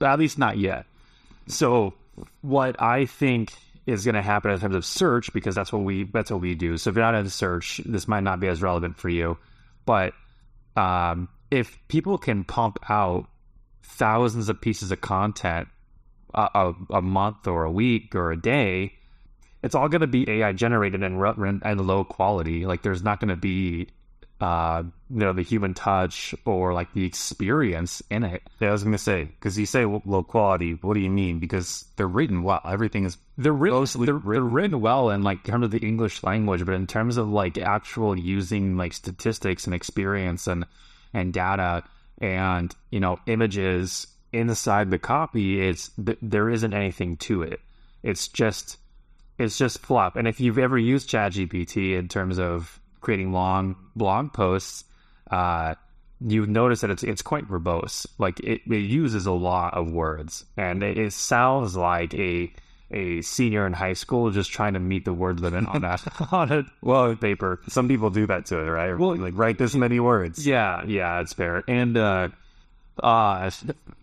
[0.00, 0.86] at least not yet.
[1.48, 1.94] So,
[2.42, 3.52] what I think
[3.86, 6.54] is going to happen in terms of search, because that's what we that's what we
[6.54, 6.76] do.
[6.76, 9.36] So, if you're not in search, this might not be as relevant for you.
[9.84, 10.12] But
[10.76, 13.28] um, if people can pump out
[13.82, 15.68] thousands of pieces of content
[16.34, 18.94] a, a, month or a week or a day,
[19.62, 22.66] it's all going to be AI generated and, and low quality.
[22.66, 23.88] Like, there's not going to be
[24.40, 28.42] uh, you know, the human touch or like the experience in it.
[28.58, 30.72] Yeah, I was going to say because you say low quality.
[30.80, 31.40] What do you mean?
[31.40, 32.60] Because they're written well.
[32.64, 36.64] Everything is they're written they're, they're written well in like terms of the English language,
[36.64, 40.64] but in terms of like actual using like statistics and experience and
[41.12, 41.82] and data
[42.18, 47.60] and you know images inside the copy, it's there isn't anything to it.
[48.02, 48.78] It's just
[49.38, 50.16] it's just flop.
[50.16, 54.84] And if you've ever used ChatGPT in terms of creating long blog posts,
[55.30, 55.74] uh,
[56.20, 58.06] you notice that it's it's quite verbose.
[58.18, 62.52] Like it, it uses a lot of words, and it, it, sounds like a
[62.90, 65.98] a senior in high school just trying to meet the word limit on a
[66.32, 67.60] on a well paper.
[67.68, 68.98] Some people do that to it, right?
[68.98, 70.46] Well, like write this many words.
[70.46, 71.64] Yeah, yeah, it's fair.
[71.66, 72.28] And uh,
[73.02, 73.50] uh,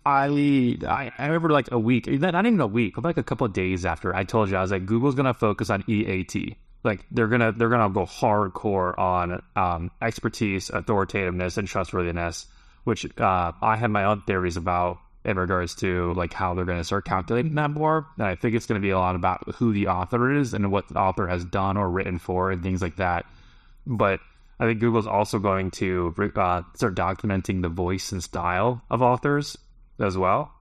[0.05, 3.85] I I remember like a week, not even a week, like a couple of days
[3.85, 7.51] after I told you I was like Google's gonna focus on EAT like they're gonna
[7.51, 12.47] they're gonna go hardcore on um, expertise, authoritativeness, and trustworthiness,
[12.83, 16.83] which uh, I have my own theories about in regards to like how they're to
[16.83, 18.07] start calculating that more.
[18.17, 20.87] And I think it's to be a lot about who the author is and what
[20.87, 23.25] the author has done or written for and things like that.
[23.85, 24.21] But
[24.59, 29.57] I think Google's also going to uh, start documenting the voice and style of authors
[29.99, 30.51] as well,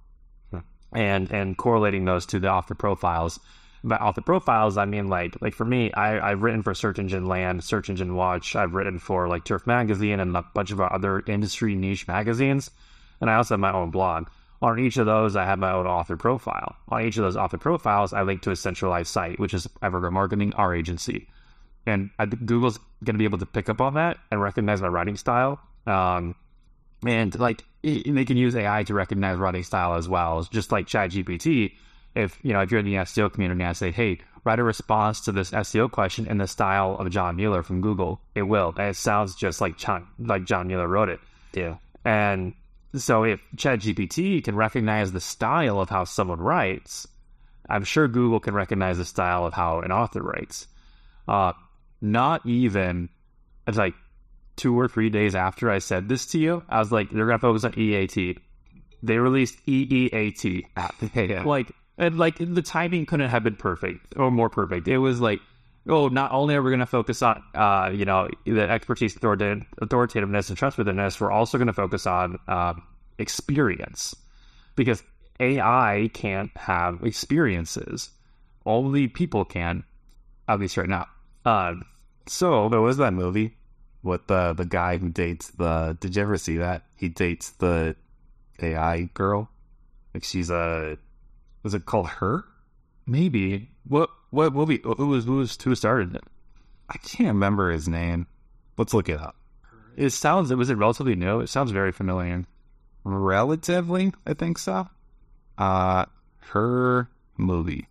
[0.92, 3.40] and and correlating those to the author profiles
[3.86, 7.26] by author profiles, I mean like like for me, I I've written for Search Engine
[7.26, 8.56] Land, Search Engine Watch.
[8.56, 12.70] I've written for like Turf Magazine and a bunch of other industry niche magazines,
[13.20, 14.28] and I also have my own blog.
[14.62, 16.76] On each of those, I have my own author profile.
[16.88, 20.14] On each of those author profiles, I link to a centralized site, which is Evergreen
[20.14, 21.28] Marketing, our agency.
[21.86, 24.82] And I think Google's going to be able to pick up on that and recognize
[24.82, 25.60] my writing style.
[25.86, 26.34] Um,
[27.06, 30.40] and like they can use AI to recognize writing style as well.
[30.40, 31.74] It's just like ChatGPT.
[32.14, 34.64] If you know, if you're in the SEO community and I say, "Hey, write a
[34.64, 38.74] response to this SEO question in the style of John Mueller from Google," it will.
[38.76, 41.20] And it sounds just like John, like John Mueller wrote it.
[41.52, 41.76] Yeah.
[42.04, 42.54] And
[42.94, 47.06] so if ChatGPT can recognize the style of how someone writes,
[47.68, 50.66] I'm sure Google can recognize the style of how an author writes.
[51.28, 51.52] Uh,
[52.00, 53.08] not even
[53.66, 53.94] it's like
[54.56, 57.38] two or three days after I said this to you, I was like, they're gonna
[57.38, 58.38] focus on EAT.
[59.02, 60.64] They released EEAT.
[61.14, 61.42] yeah.
[61.44, 64.88] Like and like the timing couldn't have been perfect or more perfect.
[64.88, 65.40] It was like,
[65.88, 70.58] oh, not only are we gonna focus on uh, you know, the expertise, authoritativeness, and
[70.58, 72.82] trustworthiness, we're also gonna focus on um,
[73.18, 74.14] experience.
[74.74, 75.02] Because
[75.40, 78.10] AI can't have experiences.
[78.66, 79.84] Only people can,
[80.48, 81.06] at least right now.
[81.46, 81.76] Uh,
[82.26, 83.56] so there was that movie
[84.02, 85.96] with the the guy who dates the.
[86.00, 86.82] Did you ever see that?
[86.96, 87.96] He dates the
[88.60, 89.48] AI girl.
[90.12, 90.98] Like she's a.
[91.62, 92.44] Was it called her?
[93.06, 94.80] maybe what what movie?
[94.82, 96.24] Who was who was who started it?
[96.88, 98.26] I can't remember his name.
[98.76, 99.36] Let's look it up.
[99.96, 100.52] It sounds.
[100.52, 101.40] Was it relatively new?
[101.40, 102.44] It sounds very familiar.
[103.04, 104.88] Relatively, I think so.
[105.56, 106.06] Uh,
[106.40, 107.88] her movie.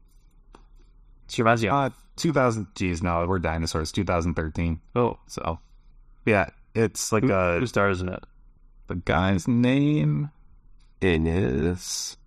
[1.64, 1.72] You.
[1.72, 2.68] Uh, 2000.
[2.76, 3.92] Geez, no, we're dinosaurs.
[3.92, 4.80] 2013.
[4.96, 5.60] oh, So,
[6.26, 8.24] yeah, it's like who, uh, who stars in it?
[8.88, 10.30] the guy's name
[11.02, 12.18] is.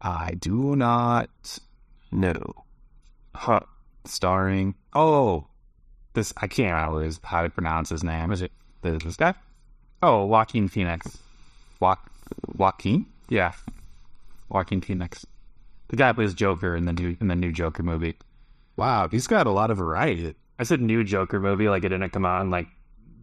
[0.00, 1.58] I do not
[2.12, 2.64] know.
[3.34, 3.60] Huh.
[4.04, 4.74] Starring.
[4.94, 5.46] Oh,
[6.14, 8.32] this I can't remember his, how to pronounce his name.
[8.32, 9.34] Is it this, this guy?
[10.02, 11.18] Oh, Joaquin Phoenix.
[11.80, 11.96] Wa-
[12.56, 13.06] Joaquin?
[13.28, 13.52] Yeah,
[14.48, 15.26] Joaquin Phoenix.
[15.90, 18.16] The guy plays Joker in the new in the new Joker movie.
[18.76, 20.34] Wow, he's got a lot of variety.
[20.58, 22.68] I said new Joker movie, like it didn't come out in like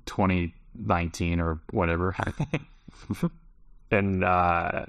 [0.06, 2.15] 2019 or whatever.
[3.91, 4.86] and uh,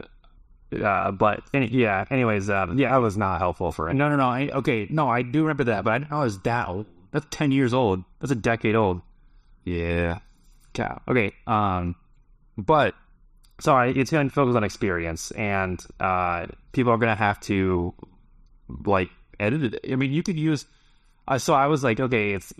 [0.82, 2.04] uh, but any, yeah.
[2.10, 2.90] Anyways, um, yeah.
[2.90, 3.94] That was not helpful for it.
[3.94, 4.26] No, no, no.
[4.28, 6.86] I, okay, no, I do remember that, but I didn't know it was that old.
[7.10, 8.04] That's 10 years old.
[8.20, 9.00] That's a decade old.
[9.64, 10.18] Yeah.
[10.74, 11.00] cow.
[11.08, 11.32] Okay.
[11.46, 11.96] Um,
[12.56, 12.94] but
[13.60, 17.94] sorry, it's going to focus on experience, and uh, people are going to have to
[18.84, 19.92] like edit it.
[19.92, 20.64] I mean, you could use.
[21.26, 22.52] Uh, so I was like, okay, it's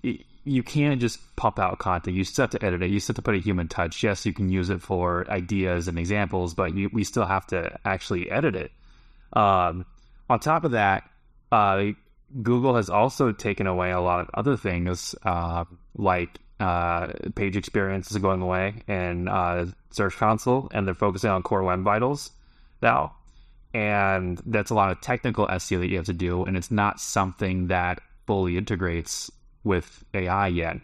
[0.45, 2.17] you can't just pump out content.
[2.17, 2.91] You still have to edit it.
[2.91, 4.03] You still have to put a human touch.
[4.03, 7.79] Yes, you can use it for ideas and examples, but you, we still have to
[7.85, 8.73] actually edit it.
[9.33, 9.87] Um,
[10.29, 11.05] on top of that,
[11.53, 11.85] uh,
[12.43, 15.65] Google has also taken away a lot of other things, uh,
[15.97, 21.43] like uh, page experience is going away in uh, Search Console, and they're focusing on
[21.43, 22.31] Core Web Vitals
[22.83, 23.15] now.
[23.75, 27.01] And that's a lot of technical SEO that you have to do, and it's not
[27.01, 29.31] something that fully integrates
[29.63, 30.79] with AI yet.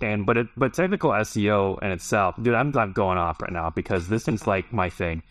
[0.00, 3.70] And but it but technical SEO in itself, dude, I'm I'm going off right now
[3.70, 5.22] because this is like my thing.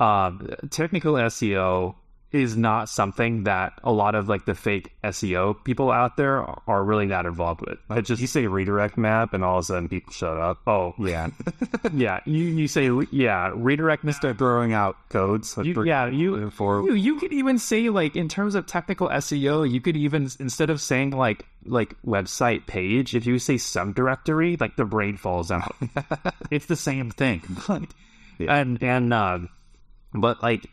[0.00, 1.94] Um, technical SEO
[2.32, 6.84] is not something that a lot of like the fake SEO people out there are
[6.84, 7.78] really not involved with.
[7.90, 10.60] I just you say redirect map, and all of a sudden people shut up.
[10.66, 11.28] Oh yeah,
[11.92, 12.20] yeah.
[12.24, 14.14] You you say yeah redirect map.
[14.14, 15.56] Start throwing out codes.
[15.56, 18.66] like, You, for- yeah, you, for you you could even say like in terms of
[18.66, 23.54] technical SEO, you could even instead of saying like like website page, if you say
[23.54, 25.76] subdirectory, like the brain falls out.
[26.50, 27.42] it's the same thing.
[28.40, 29.50] And and um,
[30.12, 30.66] but like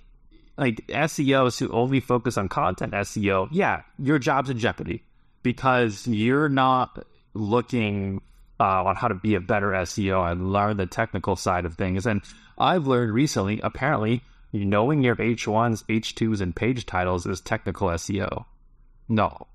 [0.60, 5.04] like SEOs who only focus on content SEO, yeah, your job's in jeopardy
[5.42, 8.22] because you're not looking
[8.60, 12.06] uh, on how to be a better SEO and learn the technical side of things.
[12.06, 12.22] And
[12.58, 18.46] I've learned recently, apparently, knowing your H1s, H2s, and page titles is technical SEO.
[19.08, 19.48] No.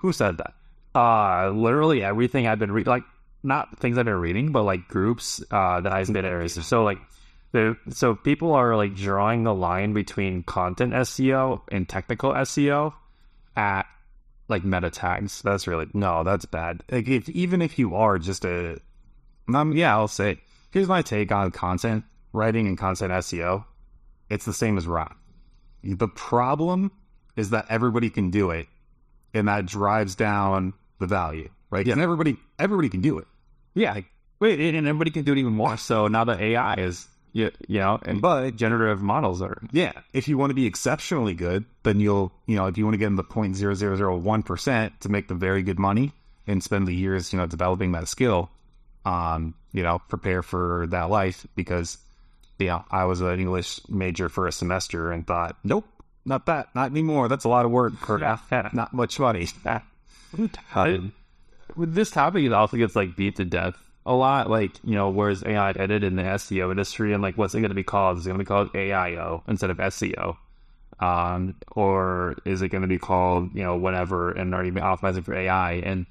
[0.00, 0.54] Who said that?
[0.94, 3.04] Uh, literally everything I've been reading, like,
[3.42, 6.48] not things I've been reading, but like groups uh, that I've been in.
[6.48, 6.98] So, like,
[7.90, 12.94] so people are like drawing the line between content SEO and technical SEO
[13.56, 13.86] at
[14.48, 15.42] like meta tags.
[15.42, 16.82] That's really no, that's bad.
[16.90, 18.80] Like if even if you are just a,
[19.52, 20.38] um, yeah, I'll say.
[20.70, 23.64] Here's my take on content writing and content SEO.
[24.30, 25.18] It's the same as rock.
[25.84, 26.90] The problem
[27.36, 28.68] is that everybody can do it,
[29.34, 31.86] and that drives down the value, right?
[31.86, 33.26] And everybody, everybody can do it.
[33.74, 33.92] Yeah.
[33.92, 34.06] Like,
[34.40, 35.76] wait, and everybody can do it even more.
[35.76, 39.58] So now the AI is, you know, and But generative models are.
[39.72, 42.94] yeah, if you want to be exceptionally good, then you'll, you know, if you want
[42.94, 45.78] to get in the point zero zero zero one percent to make the very good
[45.78, 46.12] money
[46.46, 48.50] and spend the years, you know, developing that skill,
[49.04, 51.98] um, you know, prepare for that life because
[52.58, 55.86] yeah, I was an English major for a semester and thought, nope,
[56.24, 57.28] not that, not anymore.
[57.28, 58.18] That's a lot of work for
[58.72, 59.48] not much money.
[60.74, 61.00] I,
[61.76, 64.50] with this topic, it also gets like beat to death a lot.
[64.50, 67.70] Like you know, where's AI headed in the SEO industry, and like what's it going
[67.70, 68.18] to be called?
[68.18, 70.36] Is it going to be called AIO instead of SEO?
[71.00, 75.24] Um, or is it going to be called you know whatever and are you optimizing
[75.24, 75.74] for AI?
[75.74, 76.06] And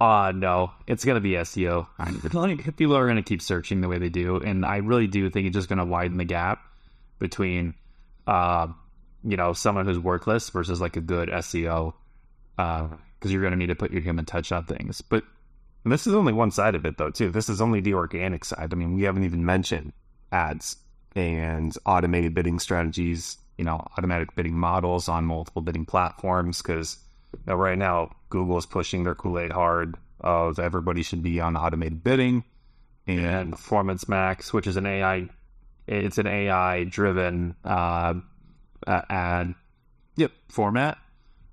[0.00, 1.86] uh no, it's going to be SEO.
[2.76, 5.46] people are going to keep searching the way they do, and I really do think
[5.46, 6.60] it's just going to widen the gap
[7.18, 7.74] between
[8.26, 8.68] uh,
[9.24, 11.94] you know someone who's workless versus like a good SEO.
[12.56, 15.00] Uh, because you're going to need to put your human touch on things.
[15.00, 15.24] But
[15.84, 17.30] this is only one side of it, though, too.
[17.30, 18.72] This is only the organic side.
[18.72, 19.92] I mean, we haven't even mentioned
[20.32, 20.76] ads
[21.14, 26.62] and automated bidding strategies, you know, automatic bidding models on multiple bidding platforms.
[26.62, 26.98] Because
[27.32, 31.40] you know, right now, Google is pushing their Kool Aid hard of everybody should be
[31.40, 32.44] on automated bidding
[33.06, 35.28] and Performance Max, which is an AI,
[35.86, 38.14] it's an AI driven uh,
[38.86, 39.54] ad,
[40.16, 40.98] yep, format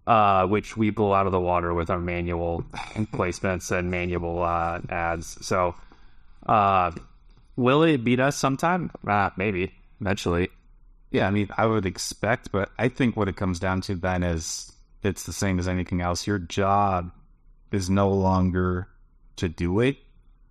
[0.08, 4.80] uh, which we blow out of the water with our manual placements and manual uh,
[4.90, 5.38] ads.
[5.46, 5.76] So,
[6.46, 6.92] uh,
[7.56, 8.92] will it beat us sometime?
[9.08, 10.50] Uh, maybe eventually.
[11.12, 14.24] Yeah, I mean, I would expect, but I think what it comes down to then
[14.24, 16.28] is it's the same as anything else.
[16.28, 17.12] Your job
[17.72, 18.88] is no longer
[19.38, 19.98] to do it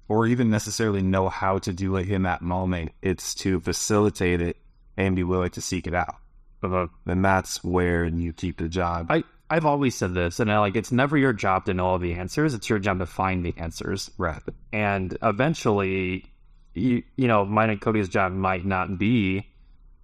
[0.09, 2.93] or even necessarily know how to do it in that moment.
[3.03, 4.57] It's to facilitate it
[4.97, 6.17] and be willing to seek it out.
[6.63, 6.89] Uh-huh.
[7.07, 9.07] And that's where you keep the job.
[9.11, 11.99] I, I've always said this, and I like it's never your job to know all
[11.99, 12.55] the answers.
[12.55, 14.11] It's your job to find the answers.
[14.17, 14.43] Right.
[14.73, 16.27] And eventually,
[16.73, 19.47] you you know, mine and Cody's job might not be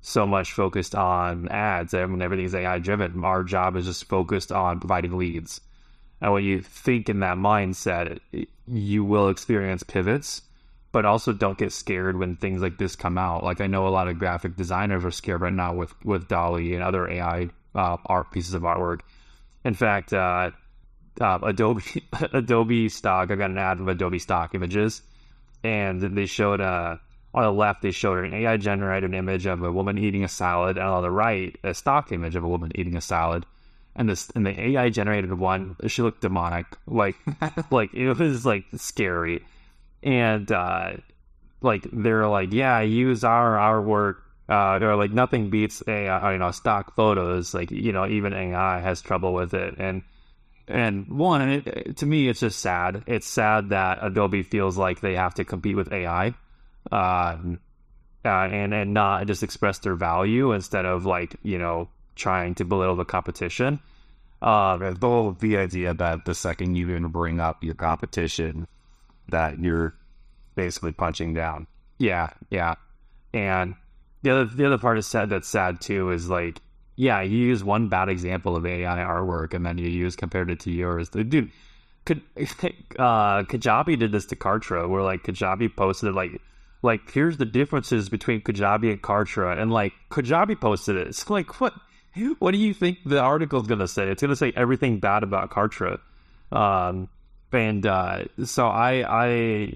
[0.02, 1.94] so much focused on ads.
[1.94, 3.24] I mean, everything's AI driven.
[3.24, 5.60] Our job is just focused on providing leads.
[6.20, 8.18] And when you think in that mindset,
[8.66, 10.42] you will experience pivots,
[10.92, 13.42] but also don't get scared when things like this come out.
[13.42, 16.74] Like I know a lot of graphic designers are scared right now with with DALL-E
[16.74, 19.00] and other AI uh, art pieces of artwork
[19.64, 20.50] in fact, uh,
[21.20, 21.82] uh, Adobe
[22.32, 23.30] Adobe stock.
[23.30, 25.02] I got an ad of Adobe stock images,
[25.62, 26.96] and they showed uh,
[27.34, 30.78] on the left they showed an AI generated image of a woman eating a salad,
[30.78, 33.46] and on the right a stock image of a woman eating a salad.
[33.96, 37.16] And this and the AI generated one, she looked demonic, like
[37.70, 39.44] like it was like scary,
[40.02, 40.92] and uh,
[41.60, 46.38] like they're like, yeah, use our our work uh, or like nothing beats AI, you
[46.38, 47.54] know, stock photos.
[47.54, 50.02] Like you know, even AI has trouble with it, and
[50.66, 53.04] and one, it, to me, it's just sad.
[53.06, 56.34] It's sad that Adobe feels like they have to compete with AI,
[56.90, 57.36] uh,
[58.24, 62.64] uh, and and not just express their value instead of like you know trying to
[62.64, 63.78] belittle the competition.
[64.42, 68.66] Uh, the whole the idea that the second you even bring up your competition,
[69.28, 69.94] that you're
[70.56, 71.68] basically punching down.
[71.98, 72.74] Yeah, yeah,
[73.32, 73.76] and
[74.22, 76.60] the other the other part is sad that's sad too is like
[76.96, 80.60] yeah you use one bad example of AI artwork and then you use compared it
[80.60, 81.08] to yours.
[81.08, 81.50] Dude,
[82.04, 86.40] could uh, Kajabi did this to Kartra where like Kajabi posted like
[86.82, 91.08] like here's the differences between Kajabi and Kartra and like Kajabi posted it.
[91.08, 91.74] It's like what
[92.38, 94.08] what do you think the article is gonna say?
[94.08, 96.00] It's gonna say everything bad about Kartra.
[96.50, 97.08] Um,
[97.52, 99.72] and uh, so I I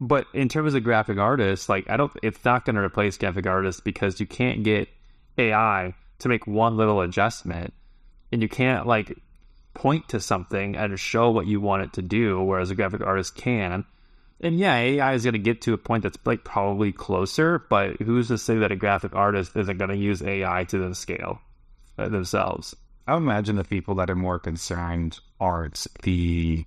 [0.00, 3.46] but in terms of graphic artists, like I don't, it's not going to replace graphic
[3.46, 4.88] artists because you can't get
[5.38, 7.72] AI to make one little adjustment,
[8.32, 9.16] and you can't like
[9.74, 13.36] point to something and show what you want it to do, whereas a graphic artist
[13.36, 13.84] can.
[14.40, 18.00] And yeah, AI is going to get to a point that's like probably closer, but
[18.02, 21.40] who's to say that a graphic artist isn't going to use AI to the scale
[21.96, 22.74] uh, themselves?
[23.06, 26.66] I imagine the people that are more concerned aren't the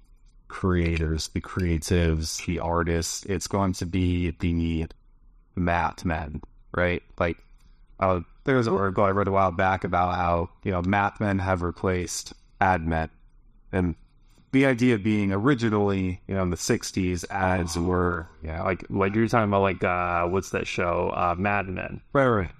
[0.49, 3.23] creators, the creatives, the artists.
[3.25, 4.88] It's going to be the
[5.55, 6.41] math men,
[6.75, 7.01] right?
[7.17, 7.38] Like,
[7.99, 11.19] uh, there was an article I read a while back about how, you know, math
[11.19, 13.09] men have replaced ad men.
[13.71, 13.95] And
[14.51, 18.28] the idea being originally, you know, in the 60s, ads were.
[18.43, 21.11] Yeah, like, like you're talking about, like, uh, what's that show?
[21.15, 22.01] Uh, Mad Men.
[22.13, 22.51] Right, right.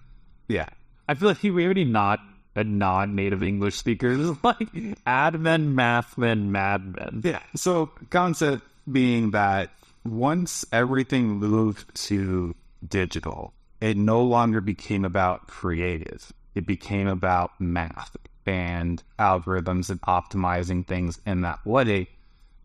[0.48, 0.70] Yeah.
[1.08, 2.20] I feel like we already not
[2.60, 4.72] a non-native English speakers, like
[5.08, 7.22] admin, mathmen, madmen.
[7.24, 7.42] Yeah.
[7.56, 9.72] So concept being that
[10.06, 12.56] once everything moved to
[12.88, 16.32] digital, it no longer became about creative.
[16.56, 22.10] It became about math and algorithms and optimizing things in that way.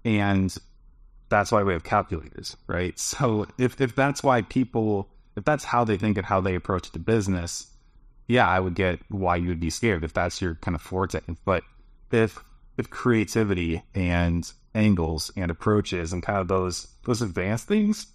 [0.05, 0.55] And
[1.29, 2.99] that's why we have calculators, right?
[2.99, 6.93] So if, if that's why people, if that's how they think and how they approach
[6.93, 7.67] the business,
[8.27, 11.21] yeah, I would get why you would be scared if that's your kind of forte.
[11.45, 11.63] But
[12.11, 12.43] if
[12.77, 18.07] if creativity and angles and approaches and kind of those those advanced things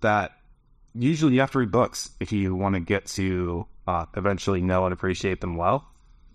[0.00, 0.32] that
[0.94, 4.84] usually you have to read books if you want to get to uh, eventually know
[4.84, 5.86] and appreciate them well.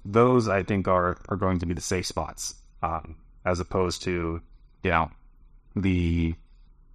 [0.05, 3.15] Those I think are are going to be the safe spots, um,
[3.45, 4.41] as opposed to
[4.83, 5.09] you know
[5.75, 6.35] the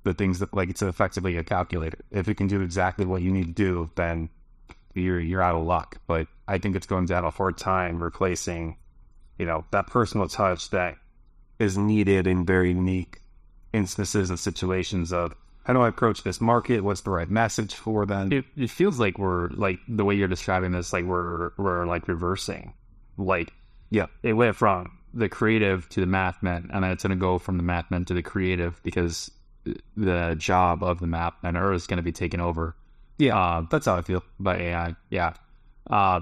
[0.04, 1.98] the things that like it's effectively a calculator.
[2.10, 4.28] If it can do exactly what you need to do, then
[5.00, 5.98] you're you're out of luck.
[6.06, 8.76] But I think it's going to have a hard time replacing,
[9.38, 10.96] you know, that personal touch that
[11.58, 13.20] is needed in very unique
[13.72, 15.34] instances and situations of
[15.64, 16.80] how do I approach this market?
[16.80, 18.32] What's the right message for them?
[18.32, 22.08] It, it feels like we're like the way you're describing this, like we're we're like
[22.08, 22.72] reversing.
[23.18, 23.52] Like,
[23.90, 27.20] yeah, it went from the creative to the math men, and then it's going to
[27.20, 29.30] go from the math men to the creative because
[29.96, 32.74] the job of the math men is going to be taken over.
[33.18, 34.94] Yeah, uh, that's how I feel by AI.
[35.10, 35.34] Yeah,
[35.90, 36.20] uh,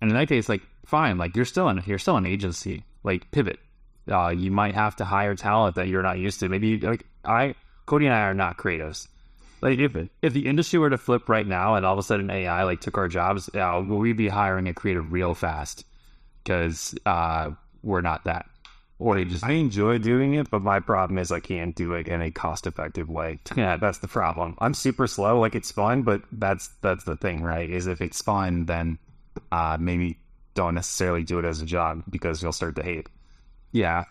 [0.00, 2.84] and in that case, like fine, like you're still in you're still an agency.
[3.04, 3.58] Like pivot.
[4.10, 6.48] Uh, you might have to hire talent that you're not used to.
[6.48, 7.54] Maybe like I,
[7.86, 9.08] Cody and I are not creatives.
[9.60, 12.28] Like if if the industry were to flip right now and all of a sudden
[12.30, 15.84] AI like took our jobs, uh, we'd be hiring a creative real fast
[16.42, 17.50] because uh,
[17.82, 18.46] we're not that.
[19.42, 22.66] I enjoy doing it, but my problem is I can't do it in a cost
[22.66, 23.38] effective way.
[23.56, 24.56] Yeah, that's the problem.
[24.58, 25.40] I'm super slow.
[25.40, 27.68] Like it's fun, but that's that's the thing, right?
[27.68, 28.98] Is if it's fun, then
[29.50, 30.18] uh, maybe
[30.54, 33.08] don't necessarily do it as a job because you'll start to hate.
[33.72, 34.04] Yeah,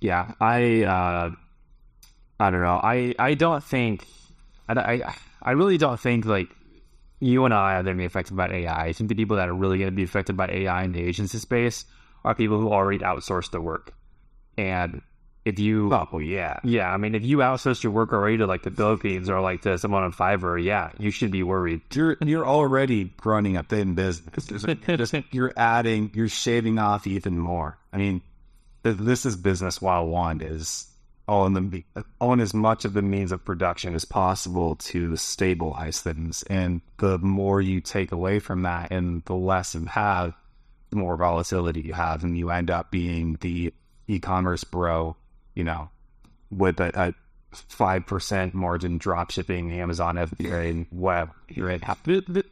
[0.00, 0.32] yeah.
[0.40, 1.30] I uh,
[2.38, 2.80] I don't know.
[2.82, 4.06] I I don't think
[4.68, 6.48] I I, I really don't think like
[7.20, 8.86] you and I are going to be affected by AI.
[8.86, 11.02] I think the people that are really going to be affected by AI in the
[11.02, 11.84] agency space
[12.24, 13.92] are people who already outsource their work.
[14.56, 15.02] And
[15.44, 18.62] if you, oh yeah, yeah, I mean, if you outsource your work already to like
[18.62, 21.80] the Philippines or like to someone on Fiverr, yeah, you should be worried.
[21.94, 24.64] You're you're already running a thin business.
[25.30, 27.78] you're adding, you're shaving off even more.
[27.92, 28.22] I mean,
[28.82, 30.86] this is business 101 is
[31.30, 31.84] on the
[32.20, 36.42] own as much of the means of production as possible to stabilize things.
[36.44, 40.34] And the more you take away from that, and the less you have,
[40.90, 43.72] the more volatility you have, and you end up being the
[44.10, 45.16] e-commerce bro,
[45.54, 45.88] you know,
[46.50, 47.14] with a
[47.52, 51.30] five percent margin drop shipping Amazon FBA and web.
[51.56, 51.82] Right.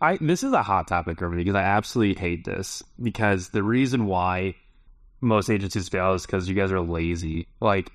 [0.00, 3.62] I, this is a hot topic for me because I absolutely hate this because the
[3.62, 4.56] reason why
[5.20, 7.46] most agencies fail is because you guys are lazy.
[7.60, 7.90] Like,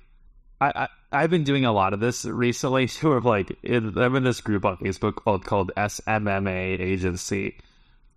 [0.60, 2.86] I, I have been doing a lot of this recently.
[2.88, 7.58] Sort of like in, I'm in this group on Facebook called called SMMA Agency,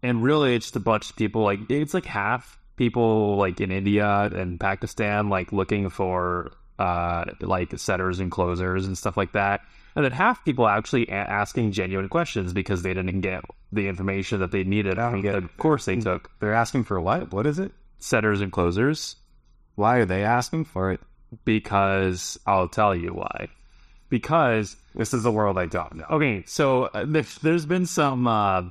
[0.02, 1.44] and really it's just a bunch of people.
[1.44, 7.78] Like it's like half people like in India and Pakistan, like looking for uh, like
[7.78, 9.62] setters and closers and stuff like that.
[9.96, 14.40] And then half people actually a- asking genuine questions because they didn't get the information
[14.40, 16.30] that they needed from the course they took.
[16.40, 17.34] They're asking for what?
[17.34, 17.72] What is it?
[17.98, 19.16] Setters and closers.
[19.76, 21.02] Why are they asking for it?
[21.46, 23.48] Because I'll tell you why.
[24.10, 26.06] Because this is the world I don't know.
[26.12, 28.64] Okay, so uh, there's been some uh,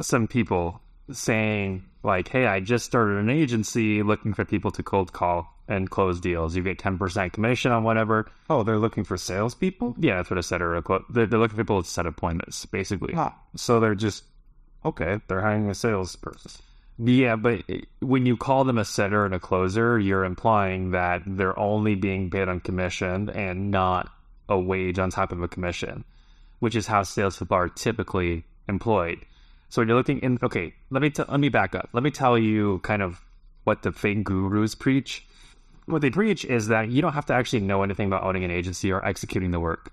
[0.00, 0.80] some people
[1.12, 5.90] saying like, "Hey, I just started an agency looking for people to cold call and
[5.90, 6.56] close deals.
[6.56, 9.96] You get ten percent commission on whatever." Oh, they're looking for salespeople.
[9.98, 10.62] Yeah, that's what I said.
[10.62, 13.14] Or they're, they're looking for people to set appointments, basically.
[13.16, 14.24] Ah, so they're just
[14.84, 15.20] okay.
[15.28, 16.50] They're hiring a salesperson.
[17.02, 17.64] Yeah, but
[18.00, 22.28] when you call them a setter and a closer, you're implying that they're only being
[22.28, 24.10] paid on commission and not
[24.50, 26.04] a wage on top of a commission,
[26.58, 29.24] which is how salespeople are typically employed.
[29.70, 31.88] So you're looking in, okay, let me t- let me back up.
[31.92, 33.24] Let me tell you kind of
[33.64, 35.24] what the fake gurus preach.
[35.86, 38.50] What they preach is that you don't have to actually know anything about owning an
[38.50, 39.92] agency or executing the work.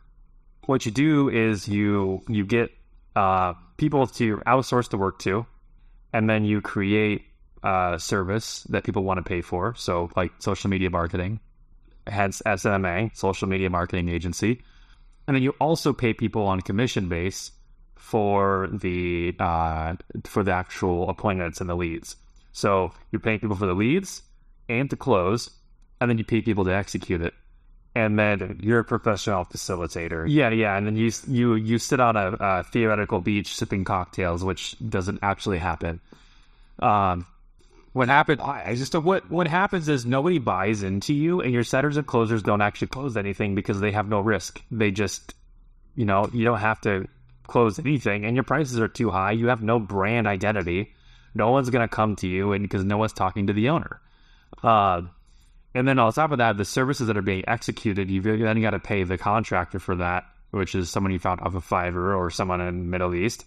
[0.66, 2.72] What you do is you you get
[3.16, 5.46] uh, people to outsource the work to,
[6.12, 7.26] and then you create
[7.64, 9.76] a service that people want to pay for.
[9.76, 11.40] So like social media marketing,
[12.08, 14.64] hence SMMA, social media marketing agency,
[15.28, 17.52] and then you also pay people on commission base
[18.08, 22.16] for the uh, for the actual appointments and the leads.
[22.54, 24.22] So you're paying people for the leads
[24.70, 25.50] and to close,
[26.00, 27.34] and then you pay people to execute it.
[27.96, 30.26] And then you're a professional facilitator.
[30.26, 30.78] Yeah, yeah.
[30.78, 35.20] And then you you you sit on a, a theoretical beach sipping cocktails, which doesn't
[35.22, 36.00] actually happen.
[36.80, 37.26] Um,
[37.92, 38.40] what happened?
[38.40, 42.42] I just what what happens is nobody buys into you, and your setters and closers
[42.42, 44.62] don't actually close anything because they have no risk.
[44.72, 45.34] They just,
[45.96, 47.08] you know, you don't have to
[47.48, 50.94] close anything and your prices are too high, you have no brand identity.
[51.34, 54.02] No one's going to come to you and because no one's talking to the owner.
[54.64, 55.04] Uh,
[55.74, 58.72] and then on top of that, the services that are being executed, you've then got
[58.72, 62.32] to pay the contractor for that, which is someone you found off of Fiverr or
[62.32, 63.46] someone in the Middle East.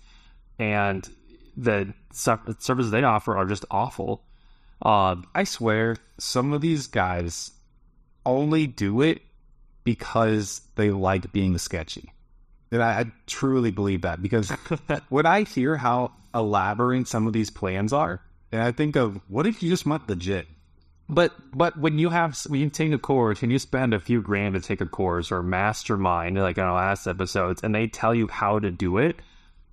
[0.58, 1.08] And
[1.56, 4.22] the services they offer are just awful.
[4.82, 7.50] Uh, I swear, some of these guys
[8.24, 9.22] only do it
[9.84, 12.12] because they like being sketchy.
[12.72, 14.50] And I, I truly believe that because
[15.08, 19.46] when I hear how elaborate some of these plans are, and I think of what
[19.46, 20.46] if you just went legit?
[21.08, 24.22] But but when you have when you take a course and you spend a few
[24.22, 28.14] grand to take a course or mastermind like in our last episodes, and they tell
[28.14, 29.16] you how to do it,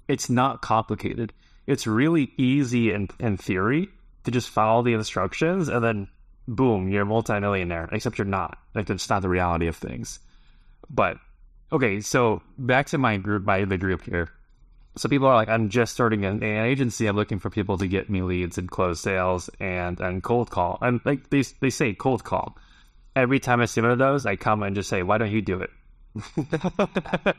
[0.07, 1.33] it's not complicated.
[1.67, 3.89] It's really easy in in theory
[4.23, 6.07] to just follow the instructions and then
[6.47, 7.89] boom, you're a multimillionaire.
[7.91, 8.57] Except you're not.
[8.73, 10.19] Like that's not the reality of things.
[10.89, 11.17] But
[11.71, 14.29] okay, so back to my group, my the group here.
[14.97, 17.05] So people are like, I'm just starting an, an agency.
[17.05, 20.79] I'm looking for people to get me leads and close sales and and cold call.
[20.81, 22.57] And like they they say cold call.
[23.15, 25.41] Every time I see one of those, I come and just say, Why don't you
[25.41, 25.69] do it?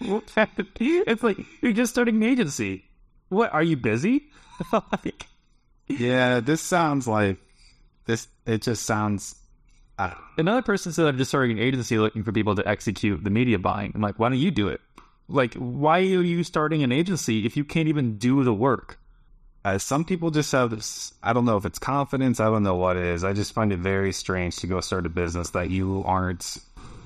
[0.00, 2.84] it's like you're just starting an agency.
[3.28, 4.28] What are you busy?
[4.72, 5.26] like,
[5.88, 7.38] Yeah, this sounds like
[8.06, 8.28] this.
[8.46, 9.34] It just sounds.
[9.98, 10.24] I don't know.
[10.38, 13.58] Another person said, I'm just starting an agency looking for people to execute the media
[13.58, 13.92] buying.
[13.94, 14.80] I'm like, why don't you do it?
[15.28, 18.98] Like, why are you starting an agency if you can't even do the work?
[19.64, 21.12] Uh, some people just have this.
[21.22, 22.40] I don't know if it's confidence.
[22.40, 23.24] I don't know what it is.
[23.24, 26.58] I just find it very strange to go start a business that you aren't.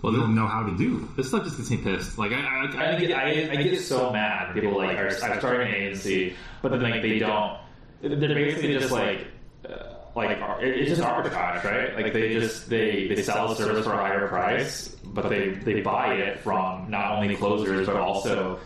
[0.02, 1.08] well, they don't know how to do.
[1.16, 2.18] This stuff just gets me pissed.
[2.18, 4.52] Like I, I, I, I, get, I, I get so mad.
[4.54, 7.58] People like are, I'm starting an agency, but then like they don't.
[8.02, 9.26] They're basically just like.
[9.68, 11.94] Uh, like it's just arbitrage, right?
[11.94, 15.80] Like they just they, they sell a service for a higher price, but they, they
[15.80, 18.60] buy it from not only closers but also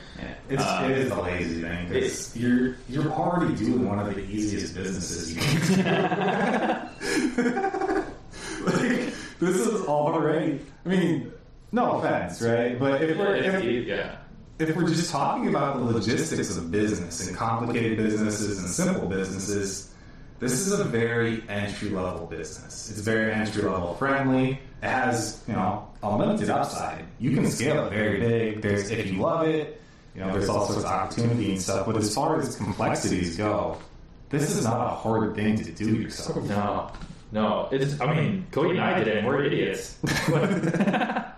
[0.49, 4.23] It's, Um, it is the lazy thing because you're you're already doing one of the
[4.23, 6.91] easiest businesses you can.
[8.65, 10.61] like, this is already.
[10.85, 11.33] I mean,
[11.73, 12.79] no offense, right?
[12.79, 14.17] But if we're if, yeah.
[14.59, 19.93] if we're just talking about the logistics of business and complicated businesses and simple businesses,
[20.39, 22.91] this is a very entry level business.
[22.91, 24.61] It's very entry level friendly.
[24.83, 27.05] It has, you know, unlimited upside.
[27.19, 28.63] You can scale it very big.
[28.63, 29.81] There's if you love it,
[30.15, 31.87] you know, there's all sorts of opportunity and stuff.
[31.87, 33.79] But as far as complexities go,
[34.29, 36.45] this is not a hard thing to do yourself.
[36.45, 36.91] No,
[37.33, 37.69] no.
[37.73, 38.01] It's.
[38.01, 39.99] I mean, Cody and I did it, and we're idiots.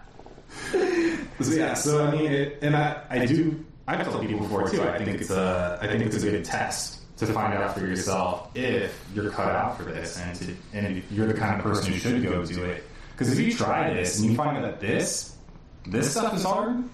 [1.41, 3.65] So, yeah, so I mean, it, and I, I do.
[3.87, 4.83] I've told people before too.
[4.83, 8.57] I think it's a, I think it's a good test to find out for yourself
[8.57, 11.93] if you're cut out for this, and to, and if you're the kind of person
[11.93, 12.85] who should go do it.
[13.13, 15.37] Because if you try this and you find that this,
[15.87, 16.85] this stuff is hard,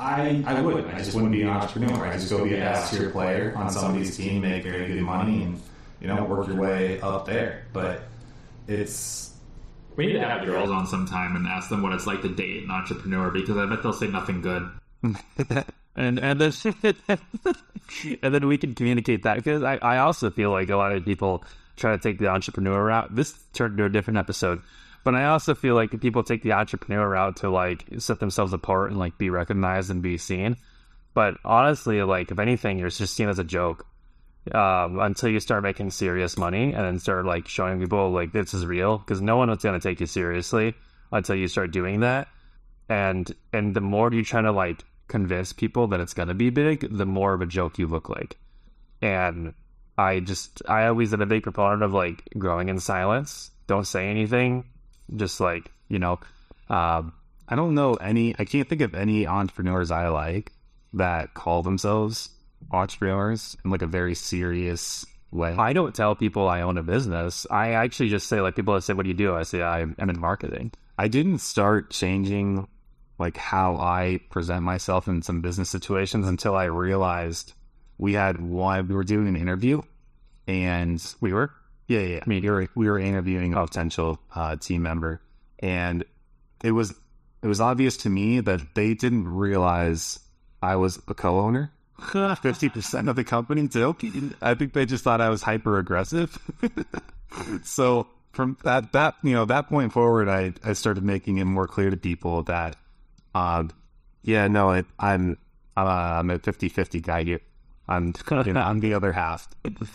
[0.00, 0.92] I, I wouldn't.
[0.92, 2.06] I just wouldn't be an entrepreneur.
[2.06, 5.42] I just go be a S tier player on somebody's team, make very good money,
[5.42, 5.60] and
[6.00, 7.66] you know work your way up there.
[7.72, 8.02] But
[8.68, 9.34] it's
[9.96, 12.64] we need to have girls on sometime and ask them what it's like to date
[12.64, 14.68] an entrepreneur because I bet they'll say nothing good.
[15.96, 16.52] and and then
[18.22, 21.04] and then we can communicate that because I, I also feel like a lot of
[21.04, 21.44] people
[21.76, 23.14] try to take the entrepreneur route.
[23.14, 24.62] This turned into a different episode,
[25.04, 28.90] but I also feel like people take the entrepreneur route to like set themselves apart
[28.90, 30.56] and like be recognized and be seen.
[31.14, 33.86] But honestly, like if anything, you're just seen as a joke
[34.52, 38.52] um, until you start making serious money and then start like showing people like this
[38.52, 40.74] is real because no one is going to take you seriously
[41.10, 42.28] until you start doing that.
[42.88, 46.50] And and the more you try to like convince people that it's going to be
[46.50, 48.36] big, the more of a joke you look like.
[49.00, 49.54] And
[49.98, 53.50] I just, I always am a big proponent of like growing in silence.
[53.66, 54.64] Don't say anything.
[55.14, 56.18] Just like, you know,
[56.68, 57.12] um,
[57.48, 58.34] I don't know any.
[58.38, 60.52] I can't think of any entrepreneurs I like
[60.94, 62.30] that call themselves
[62.72, 65.54] entrepreneurs in like a very serious way.
[65.56, 67.46] I don't tell people I own a business.
[67.50, 69.36] I actually just say, like, people that say, What do you do?
[69.36, 70.72] I say, I'm in marketing.
[70.98, 72.66] I didn't start changing
[73.18, 77.52] like how I present myself in some business situations until I realized
[77.98, 78.88] we had one.
[78.88, 79.82] We were doing an interview,
[80.46, 81.50] and We were?
[81.88, 85.20] yeah, yeah, I mean, we were we were interviewing a potential uh, team member,
[85.60, 86.04] and
[86.62, 86.94] it was
[87.42, 90.18] it was obvious to me that they didn't realize
[90.62, 91.72] I was a co-owner.
[92.42, 93.96] Fifty percent of the company too.
[94.42, 96.36] I think they just thought I was hyper aggressive.
[97.62, 101.66] so from that that you know that point forward, I I started making it more
[101.66, 102.76] clear to people that,
[103.36, 103.70] um,
[104.22, 105.36] yeah, no, it, I'm
[105.76, 105.80] uh,
[106.20, 107.40] I'm a 50-50 guy here.
[107.88, 108.14] I'm
[108.44, 109.46] you know, I'm the other half.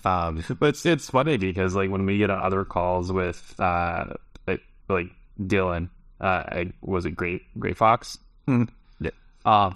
[0.06, 4.06] Um, But it's, it's funny because, like, when we get on other calls with, uh,
[4.48, 5.08] like, like
[5.42, 5.90] Dylan,
[6.22, 8.18] uh, I- was it Great, Great Fox?
[8.46, 8.64] Hmm.
[9.02, 9.10] Yeah.
[9.44, 9.76] Um,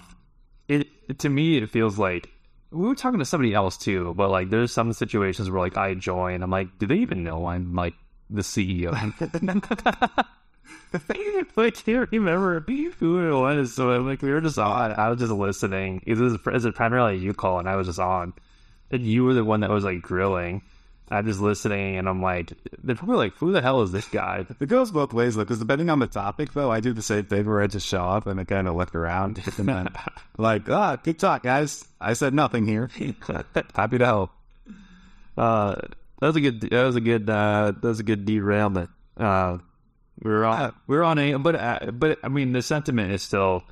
[0.68, 2.30] it, it- to me, it feels like
[2.70, 5.92] we were talking to somebody else too, but like, there's some situations where, like, I
[5.94, 7.94] join, I'm like, do they even know I'm like
[8.30, 8.92] the CEO?
[10.94, 13.74] I can't remember who it was.
[13.74, 14.92] So I'm like, we were just on.
[14.92, 16.02] I was just listening.
[16.06, 17.66] It was, is it primarily you calling?
[17.66, 18.32] I was just on,
[18.90, 20.62] and you were the one that was like grilling.
[21.08, 22.52] I'm just listening, and I'm like,
[22.82, 24.44] they're probably like, who the hell is this guy?
[24.58, 27.26] It goes both ways though, because depending on the topic, though, I do the same
[27.26, 29.88] thing where I just show up and I kind of look around and then
[30.36, 31.84] like, ah, good talk, guys.
[32.00, 32.90] I said nothing here.
[33.74, 34.30] Happy to help.
[35.36, 35.76] Uh,
[36.20, 36.60] that was a good.
[36.62, 37.28] That was a good.
[37.28, 38.90] Uh, that was a good derailment.
[39.16, 39.58] Uh,
[40.22, 40.74] we were on.
[40.86, 41.36] We were on a.
[41.36, 43.64] But uh, but I mean, the sentiment is still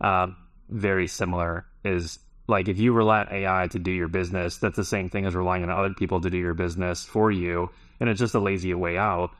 [0.00, 0.36] um,
[0.68, 1.66] very similar.
[1.84, 5.26] Is like if you rely on AI to do your business, that's the same thing
[5.26, 8.40] as relying on other people to do your business for you, and it's just a
[8.40, 9.30] lazy way out.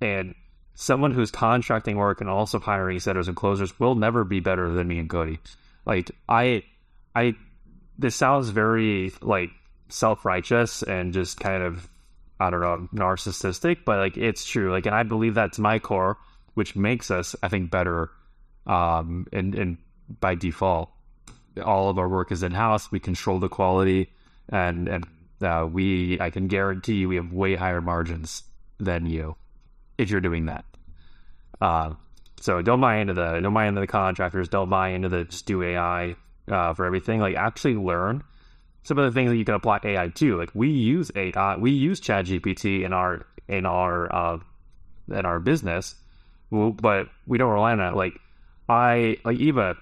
[0.00, 0.34] And
[0.74, 4.86] someone who's contracting work and also hiring setters and closers will never be better than
[4.86, 5.40] me and Cody.
[5.84, 6.62] Like I,
[7.16, 7.34] I,
[7.98, 9.50] this sounds very like
[9.88, 11.88] self righteous and just kind of
[12.40, 14.70] I don't know narcissistic, but like it's true.
[14.72, 16.18] Like, and I believe that to my core,
[16.54, 18.10] which makes us, I think, better.
[18.66, 19.78] Um, and and
[20.20, 20.90] by default,
[21.64, 22.90] all of our work is in house.
[22.92, 24.12] We control the quality,
[24.48, 25.06] and and
[25.42, 28.42] uh, we I can guarantee we have way higher margins
[28.78, 29.36] than you
[29.96, 30.64] if you're doing that.
[31.60, 31.94] Uh,
[32.40, 34.48] so don't buy into the don't buy into the contractors.
[34.48, 36.14] Don't buy into the just do AI
[36.48, 37.20] uh, for everything.
[37.20, 38.22] Like actually learn
[38.82, 40.38] some of the things that you can apply AI to.
[40.38, 44.38] Like we use AI, we use ChatGPT in our in our uh,
[45.08, 45.94] in our business,
[46.50, 47.94] but we don't rely on it.
[47.94, 48.14] Like
[48.68, 49.76] I like Eva,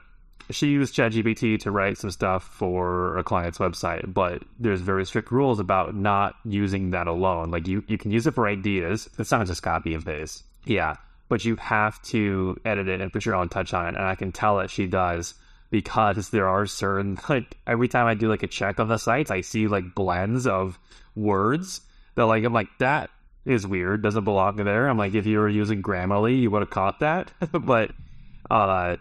[0.50, 5.30] she used ChatGPT to write some stuff for a client's website, but there's very strict
[5.30, 7.50] rules about not using that alone.
[7.50, 9.08] Like you you can use it for ideas.
[9.18, 10.44] It's not just copy and paste.
[10.64, 10.96] Yeah,
[11.28, 14.14] but you have to edit it and put your own touch on it, and I
[14.14, 15.34] can tell that she does
[15.70, 19.30] because there are certain like every time I do like a check of the sites,
[19.30, 20.78] I see like blends of
[21.14, 21.80] words
[22.14, 23.10] that like I'm like that
[23.44, 24.88] is weird, doesn't belong there.
[24.88, 27.90] I'm like if you were using Grammarly, you would have caught that, but
[28.50, 28.96] uh,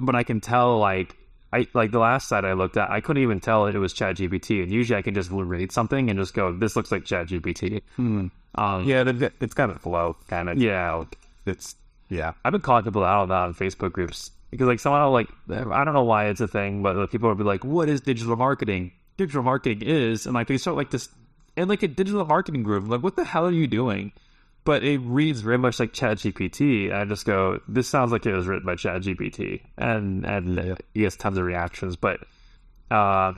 [0.00, 1.16] but I can tell like.
[1.52, 4.64] I, like the last site I looked at, I couldn't even tell it was ChatGPT.
[4.64, 8.26] And usually I can just read something and just go, "This looks like ChatGPT." Hmm.
[8.56, 10.58] Um, Yeah, it, it's got a flow, kind of.
[10.58, 11.04] yeah,
[11.46, 11.76] It's
[12.08, 12.32] yeah.
[12.44, 15.84] I've been calling people out on that on Facebook groups because like somehow like I
[15.84, 18.36] don't know why it's a thing, but like, people would be like, "What is digital
[18.36, 21.08] marketing?" Digital marketing is, and like they start like this,
[21.56, 24.12] and like a digital marketing group, like what the hell are you doing?
[24.64, 28.46] But it reads very much like ChatGPT, I just go, "This sounds like it was
[28.46, 31.96] written by ChatGPT," and and he gets tons of reactions.
[31.96, 32.20] But
[32.92, 33.32] uh,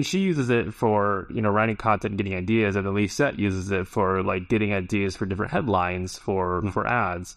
[0.00, 3.70] she uses it for you know writing content, and getting ideas, and then Lisette uses
[3.70, 7.36] it for like getting ideas for different headlines for for ads.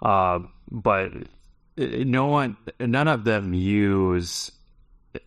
[0.00, 0.38] Uh,
[0.70, 1.12] but
[1.80, 4.52] no one, none of them use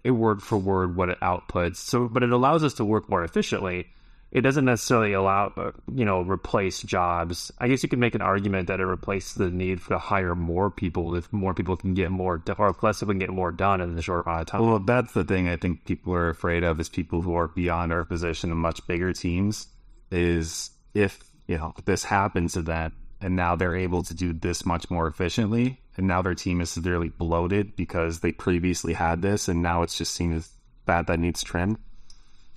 [0.06, 1.78] a word for word what it outputs.
[1.78, 3.88] So, but it allows us to work more efficiently.
[4.32, 7.52] It doesn't necessarily allow, uh, you know, replace jobs.
[7.60, 10.72] I guess you could make an argument that it replaces the need to hire more
[10.72, 13.96] people if more people can get more, or less people can get more done in
[13.96, 14.66] a short amount of time.
[14.66, 17.94] Well, that's the thing I think people are afraid of is people who are beyond
[17.94, 19.68] our position in much bigger teams.
[20.10, 22.94] Is if you know this happens to them
[23.24, 26.70] and now they're able to do this much more efficiently, and now their team is
[26.70, 30.50] severely bloated because they previously had this, and now it's just seen as
[30.86, 31.78] bad that needs trimmed.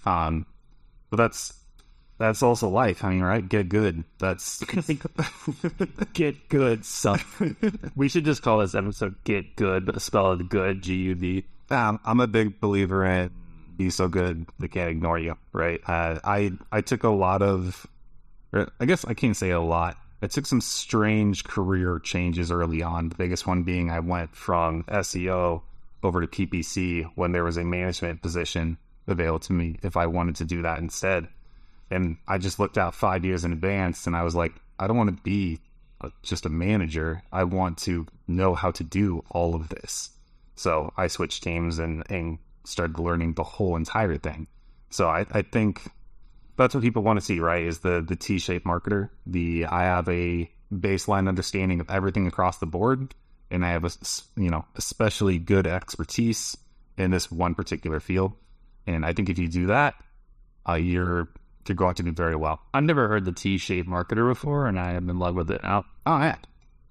[0.05, 0.47] Um,
[1.11, 1.55] but that's
[2.19, 3.05] that's also life.
[3.05, 3.47] I mean, right?
[3.47, 4.05] Get good.
[4.19, 4.63] That's
[6.13, 7.21] get good, son.
[7.97, 11.45] we should just call this episode "Get Good," but spell it good, G U D.
[11.71, 13.31] Um, I'm a big believer in
[13.77, 15.37] be so good they can't ignore you.
[15.53, 15.81] Right?
[15.87, 17.87] Uh, I I took a lot of,
[18.53, 19.97] I guess I can't say a lot.
[20.23, 23.11] I took some strange career changes early on.
[23.11, 25.63] The biggest one being I went from SEO
[26.03, 30.37] over to PPC when there was a management position available to me if I wanted
[30.37, 31.29] to do that instead.
[31.91, 34.97] And I just looked out five years in advance and I was like, I don't
[34.97, 35.61] want to be
[36.01, 37.23] a, just a manager.
[37.33, 40.11] I want to know how to do all of this.
[40.55, 44.47] So I switched teams and, and started learning the whole entire thing.
[44.91, 45.83] So I, I think
[46.57, 47.65] that's what people want to see, right?
[47.65, 49.11] Is the the T-shaped marketer.
[49.27, 53.15] The I have a baseline understanding of everything across the board,
[53.51, 53.91] and I have a
[54.37, 56.57] you know especially good expertise
[56.97, 58.33] in this one particular field.
[58.87, 59.95] And I think if you do that,
[60.69, 61.29] uh, you're
[61.67, 62.61] you're going to do very well.
[62.73, 65.85] I've never heard the T-shaped marketer before, and I am in love with it now.
[66.07, 66.37] Oh yeah,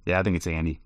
[0.05, 0.19] yeah.
[0.19, 0.79] I think it's Andy.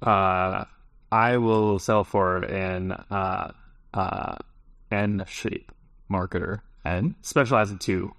[0.00, 0.64] Uh,
[1.10, 3.52] I will sell for an uh,
[3.92, 4.36] uh,
[4.90, 5.70] N shape
[6.10, 8.14] marketer and specialize in two.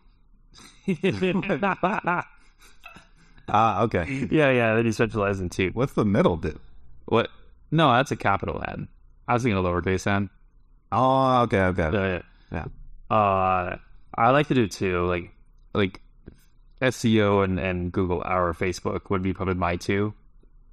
[3.49, 4.27] ah, okay.
[4.31, 4.75] Yeah, yeah.
[4.75, 5.71] Then you specialize in two.
[5.73, 6.59] What's the middle do?
[7.05, 7.29] What?
[7.71, 8.87] No, that's a capital N.
[9.27, 10.29] I was thinking a lowercase n.
[10.91, 11.89] Oh, okay, okay.
[11.91, 12.65] Yeah, yeah.
[13.09, 13.15] yeah.
[13.15, 13.77] Uh,
[14.15, 15.05] I like to do two.
[15.07, 15.31] Like,
[15.73, 16.01] like
[16.81, 20.13] SEO and, and Google or Facebook would be probably my two.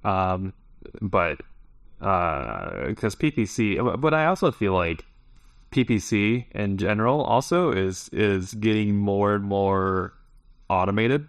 [0.03, 0.53] Um,
[0.99, 1.41] but
[2.01, 5.05] uh because uh, PPC, but I also feel like
[5.71, 10.13] PPC in general also is is getting more and more
[10.69, 11.27] automated.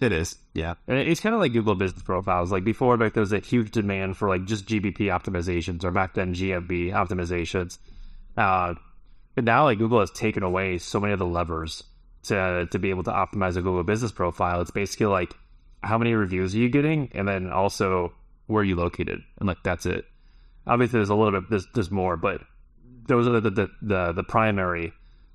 [0.00, 0.36] It is.
[0.52, 0.74] Yeah.
[0.88, 2.50] And it's kind of like Google business profiles.
[2.50, 6.14] Like before, like there was a huge demand for like just GBP optimizations, or back
[6.14, 7.78] then GMB optimizations.
[8.36, 8.74] Uh,
[9.34, 11.84] but now, like Google has taken away so many of the levers
[12.24, 14.60] to to be able to optimize a Google business profile.
[14.60, 15.34] It's basically like
[15.82, 18.12] how many reviews are you getting, and then also
[18.46, 20.04] where are you located, and like that's it.
[20.66, 22.42] Obviously, there's a little bit there's, there's more, but
[23.06, 24.92] those are the the the, the primary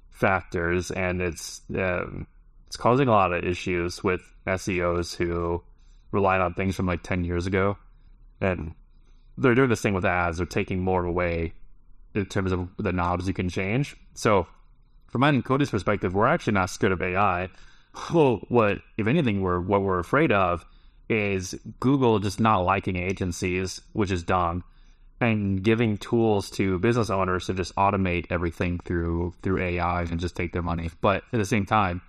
[0.09, 2.28] factors, and it's um,
[2.68, 5.63] it's causing a lot of issues with SEOs who
[6.11, 7.78] relied on things from like ten years ago,
[8.41, 8.74] and
[9.38, 10.38] they're doing this thing with ads.
[10.38, 11.53] They're taking more away
[12.15, 13.95] in terms of the knobs you can change.
[14.13, 14.47] So,
[15.07, 17.49] from my Cody's perspective, we're actually not scared of AI.
[18.13, 20.63] Well, what if anything, we're what we're afraid of
[21.09, 24.63] is Google just not liking agencies, which is dumb
[25.20, 30.36] and giving tools to business owners to just automate everything through through AI and just
[30.36, 30.89] take their money.
[31.01, 32.01] But at the same time,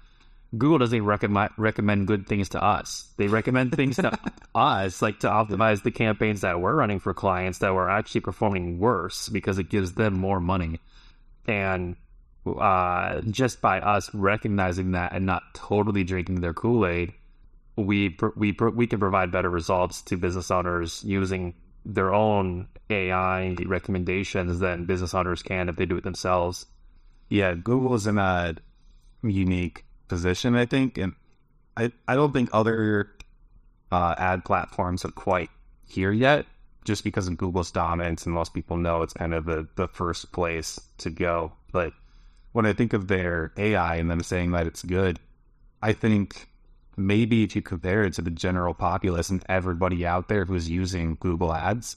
[0.56, 3.12] Google doesn't recommend recommend good things to us.
[3.16, 4.18] They recommend things to
[4.54, 8.78] us, like to optimize the campaigns that we're running for clients that were actually performing
[8.78, 10.80] worse because it gives them more money.
[11.46, 11.96] And
[12.46, 17.12] uh, just by us recognizing that and not totally drinking their Kool Aid,
[17.76, 21.54] we we we can provide better results to business owners using
[21.88, 26.66] their own AI recommendations than business owners can if they do it themselves.
[27.30, 28.54] Yeah, Google is in a
[29.22, 31.14] unique position, I think, and
[31.76, 33.10] I I don't think other
[33.90, 35.50] uh, ad platforms are quite
[35.86, 36.46] here yet,
[36.84, 40.30] just because of Google's dominance, and most people know it's kind of the the first
[40.30, 41.52] place to go.
[41.72, 41.94] But
[42.52, 45.18] when I think of their AI and them saying that it's good,
[45.82, 46.48] I think
[46.98, 51.16] maybe if you compare it to the general populace and everybody out there who's using
[51.20, 51.96] Google Ads,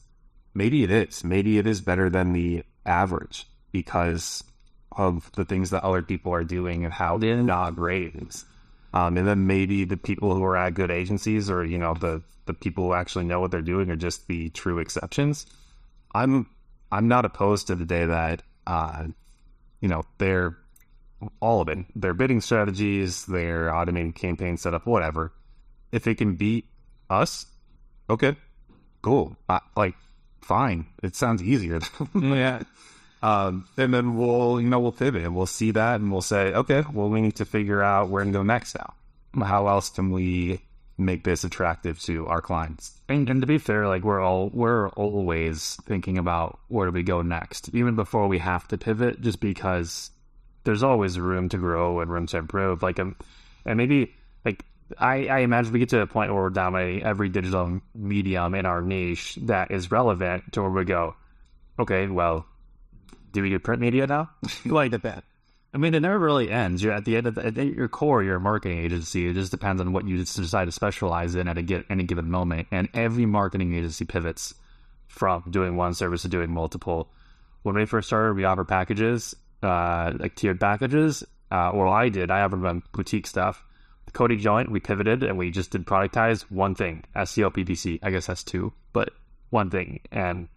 [0.53, 1.23] maybe it is.
[1.23, 4.43] Maybe it is better than the average because
[4.91, 8.45] of the things that other people are doing and how they're not ratings.
[8.93, 12.21] Um, and then maybe the people who are at good agencies or, you know, the,
[12.45, 15.45] the people who actually know what they're doing are just the true exceptions.
[16.13, 16.47] I'm
[16.91, 19.05] I'm not opposed to the day that uh,
[19.81, 20.57] you know, they're
[21.39, 25.33] all of it, their bidding strategies, their automated campaign setup, whatever.
[25.91, 26.65] If it can beat
[27.09, 27.45] us,
[28.09, 28.35] okay,
[29.01, 29.35] cool.
[29.49, 29.95] Uh, like,
[30.41, 30.87] fine.
[31.03, 31.79] It sounds easier.
[32.15, 32.63] yeah.
[33.21, 36.53] Um, and then we'll, you know, we'll pivot and we'll see that and we'll say,
[36.53, 38.93] okay, well, we need to figure out where to go next now.
[39.45, 40.61] How else can we
[40.97, 42.99] make this attractive to our clients?
[43.07, 47.03] And, and to be fair, like we're all we're always thinking about where do we
[47.03, 50.11] go next, even before we have to pivot, just because
[50.63, 52.83] there's always room to grow and room to improve.
[52.83, 53.15] Like, um,
[53.65, 54.13] and maybe
[54.45, 54.65] like
[54.97, 58.65] I, I imagine we get to a point where we're dominating every digital medium in
[58.65, 61.15] our niche that is relevant to where we go.
[61.79, 62.45] Okay, well,
[63.31, 64.29] do we get print media now?
[64.65, 65.23] like that.
[65.73, 66.83] I mean, it never really ends.
[66.83, 69.27] You're at the end of the, at your core, you're a marketing agency.
[69.27, 72.29] It just depends on what you decide to specialize in at a get, any given
[72.29, 72.67] moment.
[72.71, 74.53] And every marketing agency pivots
[75.07, 77.09] from doing one service to doing multiple.
[77.63, 79.33] When we first started, we offered packages,
[79.63, 81.23] uh, like tiered packages.
[81.49, 82.31] Uh, well, I did.
[82.31, 83.63] I have offered boutique stuff.
[84.05, 87.99] The Cody joint, we pivoted and we just did productize one thing, SEO PPC.
[88.01, 89.11] I guess that's two, but
[89.49, 89.99] one thing.
[90.11, 90.47] And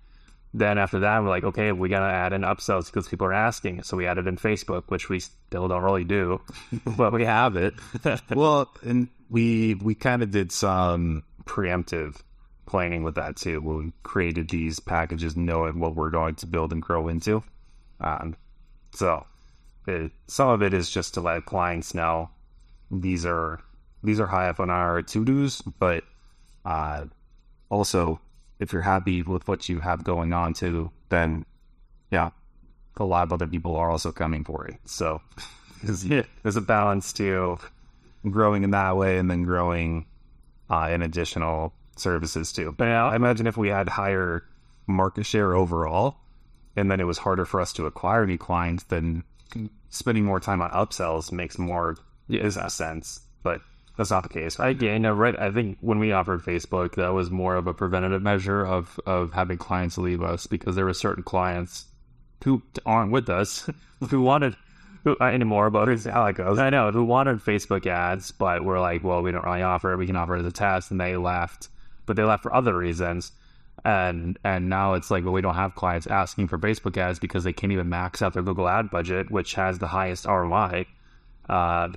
[0.55, 3.83] then after that, we're like, okay, we gotta add in upsells because people are asking.
[3.83, 6.41] So we added in Facebook, which we still don't really do,
[6.97, 7.75] but we have it.
[8.31, 12.21] well, and we we kind of did some preemptive
[12.67, 13.61] planning with that too.
[13.61, 17.43] We created these packages knowing what we're going to build and grow into.
[18.01, 18.37] Um,
[18.95, 19.27] so
[19.87, 22.31] it, some of it is just to let clients know
[22.91, 23.61] these are
[24.03, 26.05] these are high up on our to dos, but
[26.65, 27.05] uh,
[27.71, 28.21] also
[28.61, 31.45] if you're happy with what you have going on too, then
[32.11, 32.31] yeah,
[32.97, 34.77] a lot of other people are also coming for it.
[34.85, 35.21] So
[35.83, 37.59] there's a balance to
[38.31, 40.07] growing in that way and then growing
[40.71, 42.75] uh, in additional services too.
[42.77, 44.45] But yeah, I imagine if we had higher
[44.87, 46.17] market share overall,
[46.77, 49.25] and then it was harder for us to acquire new clients, then
[49.91, 51.97] spending more time on upsells makes more
[52.29, 53.21] is a sense.
[53.43, 53.61] But
[53.97, 54.59] that's not the case.
[54.59, 55.39] I yeah, no, right.
[55.39, 59.33] I think when we offered Facebook, that was more of a preventative measure of of
[59.33, 61.87] having clients leave us because there were certain clients
[62.43, 63.69] who aren't with us
[64.11, 64.57] who wanted
[65.05, 66.59] who, uh, anymore, but how it goes.
[66.59, 69.99] I know who wanted Facebook ads, but we're like, well, we don't really offer it.
[69.99, 71.69] We can offer it as a test, and they left,
[72.07, 73.31] but they left for other reasons.
[73.85, 77.45] And and now it's like, well, we don't have clients asking for Facebook ads because
[77.45, 80.87] they can't even max out their Google ad budget, which has the highest ROI.
[81.49, 81.89] Uh,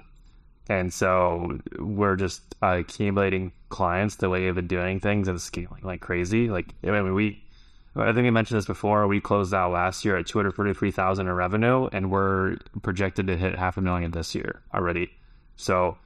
[0.69, 5.81] and so we're just uh, accumulating clients the way we've been doing things and scaling
[5.83, 6.49] like crazy.
[6.49, 7.41] Like, I mean, we,
[7.95, 9.07] I think I mentioned this before.
[9.07, 13.77] We closed out last year at 243,000 in revenue and we're projected to hit half
[13.77, 15.09] a million this year already.
[15.55, 15.97] So,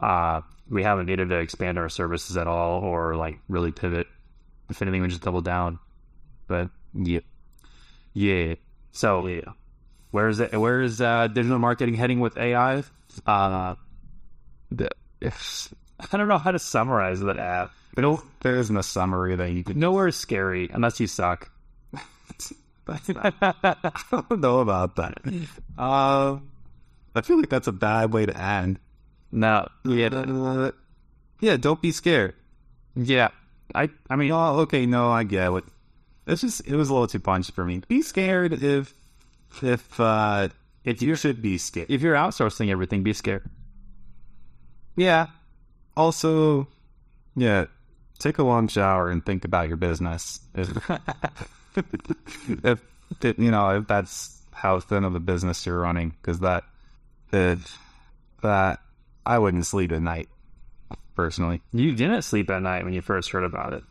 [0.00, 4.06] uh, we haven't needed to expand our services at all or like really pivot.
[4.70, 5.78] If anything, we just double down.
[6.46, 7.20] But yeah,
[8.14, 8.54] yeah,
[8.92, 9.40] so Yeah.
[10.12, 10.56] where is it?
[10.58, 12.82] Where is uh, digital marketing heading with AI?
[13.26, 13.74] Uh,
[14.70, 14.88] the,
[15.20, 17.72] if, I don't know how to summarize that app.
[17.94, 19.76] But there isn't a summary that you could.
[19.76, 21.50] Nowhere is scary unless you suck.
[22.88, 23.74] I
[24.10, 25.18] don't know about that.
[25.78, 26.38] Uh,
[27.14, 28.78] I feel like that's a bad way to end.
[29.32, 30.70] No, yeah, Uh,
[31.40, 32.34] yeah, don't be scared.
[32.96, 33.28] yeah.
[33.74, 35.64] I, I mean, Oh, okay, no, I get it.
[36.26, 37.82] It's just it was a little too punchy for me.
[37.88, 38.94] Be scared if
[39.62, 40.48] if uh
[40.84, 41.90] if you should be scared.
[41.90, 43.44] if you're outsourcing everything, be scared.
[44.96, 45.26] Yeah.
[45.96, 46.68] Also,
[47.36, 47.66] yeah,
[48.18, 50.40] take a long shower and think about your business.
[50.54, 50.90] If,
[52.64, 52.80] if
[53.22, 56.64] you know if that's how thin of a business you're running, because that
[57.32, 57.78] if
[58.42, 58.80] that
[59.26, 60.28] I wouldn't sleep at night
[61.14, 61.60] personally.
[61.72, 63.84] You didn't sleep at night when you first heard about it.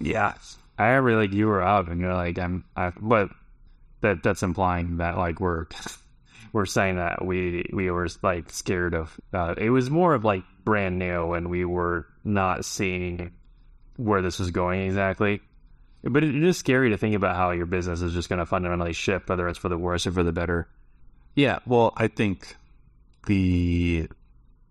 [0.00, 0.34] Yeah.
[0.78, 3.30] I remember like you were up and you're like, I'm, I, but
[4.00, 5.66] that that's implying that like we're
[6.52, 9.18] we're saying that we we were like scared of.
[9.32, 13.32] Uh, it was more of like brand new and we were not seeing
[13.96, 15.40] where this was going exactly.
[16.02, 18.46] But it, it is scary to think about how your business is just going to
[18.46, 20.66] fundamentally shift, whether it's for the worse or for the better.
[21.34, 22.56] Yeah, well, I think
[23.26, 24.08] the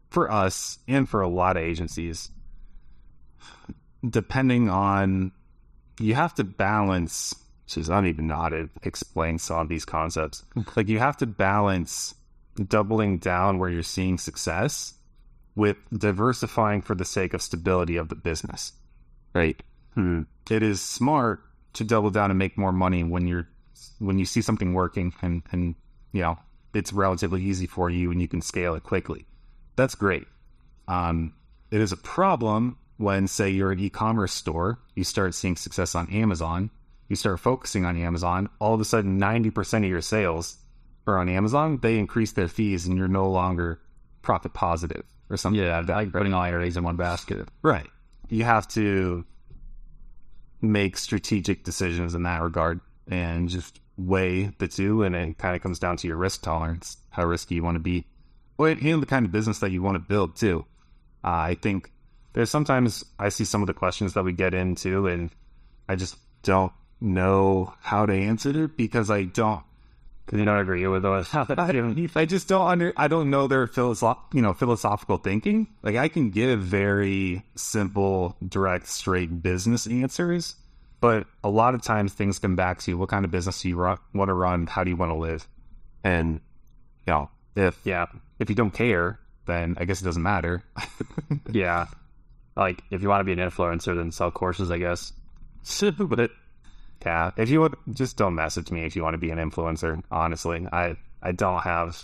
[0.09, 2.31] for us and for a lot of agencies,
[4.07, 5.31] depending on
[5.99, 7.35] you have to balance.
[7.67, 10.43] Jeez, I don't even know how to explain some of these concepts.
[10.75, 12.15] Like you have to balance
[12.67, 14.95] doubling down where you're seeing success
[15.55, 18.73] with diversifying for the sake of stability of the business.
[19.33, 19.61] Right.
[19.93, 20.23] Hmm.
[20.49, 21.41] It is smart
[21.73, 23.47] to double down and make more money when you're
[23.99, 25.75] when you see something working and and
[26.11, 26.37] you know
[26.73, 29.27] it's relatively easy for you and you can scale it quickly.
[29.79, 30.27] That's great.
[30.89, 31.33] Um,
[31.71, 36.11] it is a problem when, say, you're an e-commerce store, you start seeing success on
[36.11, 36.69] Amazon,
[37.07, 38.49] you start focusing on Amazon.
[38.59, 40.57] All of a sudden, ninety percent of your sales
[41.07, 41.79] are on Amazon.
[41.81, 43.79] They increase their fees, and you're no longer
[44.21, 45.61] profit positive or something.
[45.61, 47.47] Yeah, like putting all your eggs in one basket.
[47.61, 47.87] Right.
[48.27, 49.25] You have to
[50.61, 55.03] make strategic decisions in that regard and just weigh the two.
[55.03, 57.79] And it kind of comes down to your risk tolerance, how risky you want to
[57.79, 58.05] be,
[58.59, 60.65] well, and the kind of business that you want to build too.
[61.23, 61.91] Uh, I think
[62.33, 65.31] there's sometimes I see some of the questions that we get into, and
[65.87, 69.63] I just don't know how to answer it because I don't
[70.25, 71.33] Because you don't agree with us.
[71.33, 72.93] I just don't under.
[72.97, 75.67] I don't know their philosoph- you know, philosophical thinking.
[75.81, 80.55] Like I can give very simple, direct, straight business answers,
[80.99, 82.97] but a lot of times things come back to you.
[82.97, 84.67] what kind of business do you run, want to run?
[84.67, 85.47] How do you want to live?
[86.03, 86.41] And
[87.07, 88.07] you know, if yeah,
[88.39, 90.63] if you don't care, then I guess it doesn't matter.
[91.51, 91.87] yeah.
[92.55, 95.13] Like if you want to be an influencer, then sell courses, I guess.
[95.97, 96.31] but
[97.05, 100.01] yeah, if you would just don't message me if you want to be an influencer.
[100.11, 102.03] Honestly, I I don't have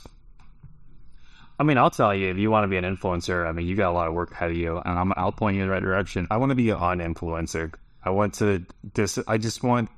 [1.58, 3.76] I mean, I'll tell you, if you want to be an influencer, I mean, you
[3.76, 5.74] got a lot of work ahead of you, and I'm, I'll point you in the
[5.74, 6.28] right direction.
[6.30, 7.74] I want to be an influencer.
[8.04, 9.20] I want to dis.
[9.28, 9.90] I just want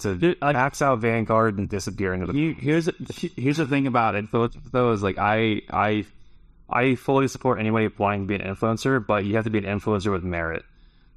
[0.00, 2.38] to I- max out Vanguard and disappear into the.
[2.38, 2.88] You, here's
[3.36, 6.06] here's the thing about influencers, though, is like I I
[6.68, 9.64] I fully support anybody wanting to be an influencer, but you have to be an
[9.64, 10.64] influencer with merit.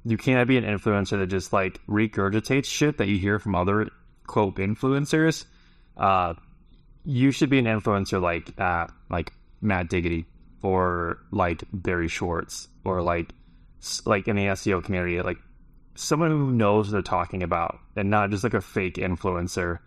[0.04, 3.90] You can't be an influencer that just like regurgitates shit that you hear from other
[4.26, 5.44] quote influencers.
[5.96, 6.34] Uh,
[7.04, 10.26] you should be an influencer like uh, like Matt Diggity
[10.62, 13.32] or like Barry Schwartz or like
[14.06, 15.38] like in the SEO community, like
[15.94, 19.78] someone who knows what they're talking about and not just like a fake influencer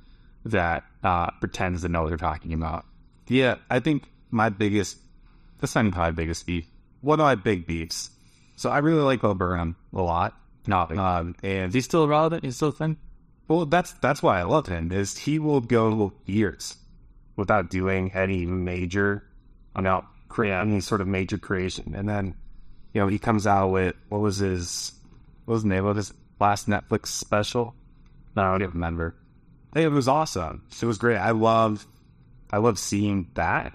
[0.46, 2.86] that uh, pretends to know what they're talking about.
[3.28, 4.98] Yeah, I think my biggest.
[5.60, 6.66] That's not my biggest beef.
[7.02, 8.10] One of my big beefs.
[8.56, 10.38] So I really like Bo Burnham a lot.
[10.68, 12.44] No, Um, and is he still relevant?
[12.44, 12.98] He's still a thing.
[13.48, 14.92] well, that's that's why I love him.
[14.92, 16.78] Is he will go years
[17.36, 19.24] without doing any major,
[19.76, 22.36] without create any sort of major creation, and then
[22.94, 24.94] you know he comes out with what was his
[25.46, 27.76] was name of his last Netflix special?
[28.36, 29.16] No, I don't even remember.
[29.76, 30.64] It was awesome.
[30.82, 31.18] It was great.
[31.18, 31.88] I love,
[32.52, 33.74] I love seeing that.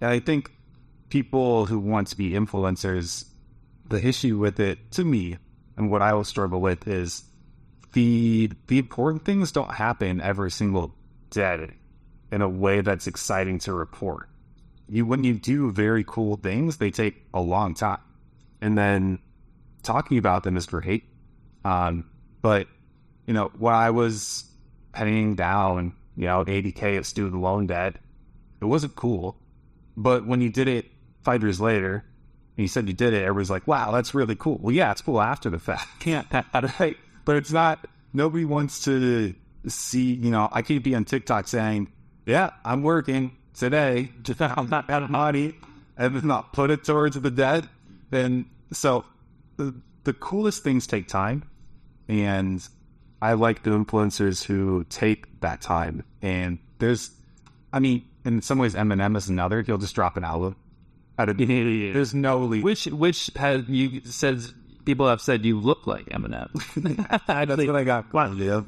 [0.00, 0.50] And I think
[1.08, 3.24] people who want to be influencers,
[3.88, 5.38] the issue with it, to me,
[5.76, 7.24] and what I will struggle with is
[7.92, 10.94] the the important things don't happen every single
[11.30, 11.70] day
[12.30, 14.28] in a way that's exciting to report.
[14.88, 18.00] You when you do very cool things, they take a long time,
[18.60, 19.18] and then
[19.80, 21.04] talking about them is great.
[21.64, 22.08] Um,
[22.42, 22.66] but
[23.26, 24.44] you know, when I was
[24.92, 27.96] paying down, you know, 80K of student loan debt,
[28.60, 29.36] it wasn't cool.
[29.96, 30.86] But when you did it
[31.22, 32.04] five years later,
[32.56, 34.58] and you said you did it, everybody's like, wow, that's really cool.
[34.60, 35.88] Well, yeah, it's cool after the fact.
[36.00, 36.26] Can't,
[36.80, 36.96] right?
[37.24, 39.34] But it's not, nobody wants to
[39.66, 41.92] see, you know, I could be on TikTok saying,
[42.26, 44.10] yeah, I'm working today.
[44.40, 45.54] I'm not out of money
[45.96, 47.64] and then not put it towards the debt.
[48.10, 49.04] Then, so
[49.60, 51.44] the, the coolest things take time.
[52.08, 52.66] And
[53.22, 56.04] I like the influencers who take that time.
[56.22, 57.10] And there's,
[57.72, 59.62] I mean, in some ways, Eminem is another.
[59.62, 60.56] He'll just drop an album.
[61.18, 62.64] Out of, there's no lead.
[62.64, 64.40] Which which has you said
[64.84, 66.50] people have said you look like Eminem.
[67.28, 68.12] I don't think I got.
[68.12, 68.62] Well, yeah,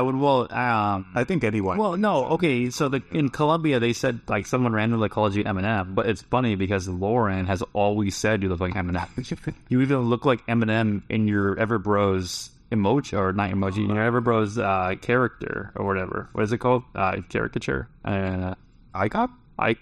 [0.00, 1.78] well, well, um, I think anyone.
[1.78, 2.70] Well, no, okay.
[2.70, 6.54] So the, in Colombia, they said like someone randomly called you Eminem, but it's funny
[6.54, 9.54] because Lauren has always said you look like Eminem.
[9.68, 14.62] you even look like Eminem in your Everbros emoji or not emoji, in your Everbros
[14.62, 16.28] uh, character or whatever.
[16.32, 16.82] What is it called?
[16.94, 17.88] Uh, caricature.
[18.04, 18.54] Uh,
[18.94, 19.32] icon.
[19.58, 19.76] I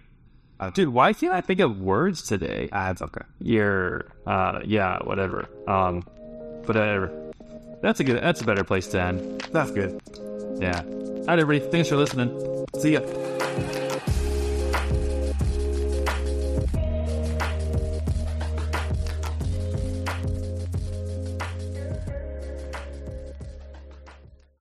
[0.61, 2.69] uh, Dude, why can't I think of words today?
[2.73, 3.23] Ah, it's okay.
[3.41, 5.49] You're, uh, yeah, whatever.
[5.67, 6.03] Um,
[6.67, 7.11] whatever.
[7.83, 8.23] That's a good.
[8.23, 9.43] That's a better place to end.
[9.53, 10.01] That's good.
[10.59, 10.83] Yeah.
[10.83, 11.71] All right, everybody.
[11.71, 12.67] Thanks for listening.
[12.79, 13.01] See ya.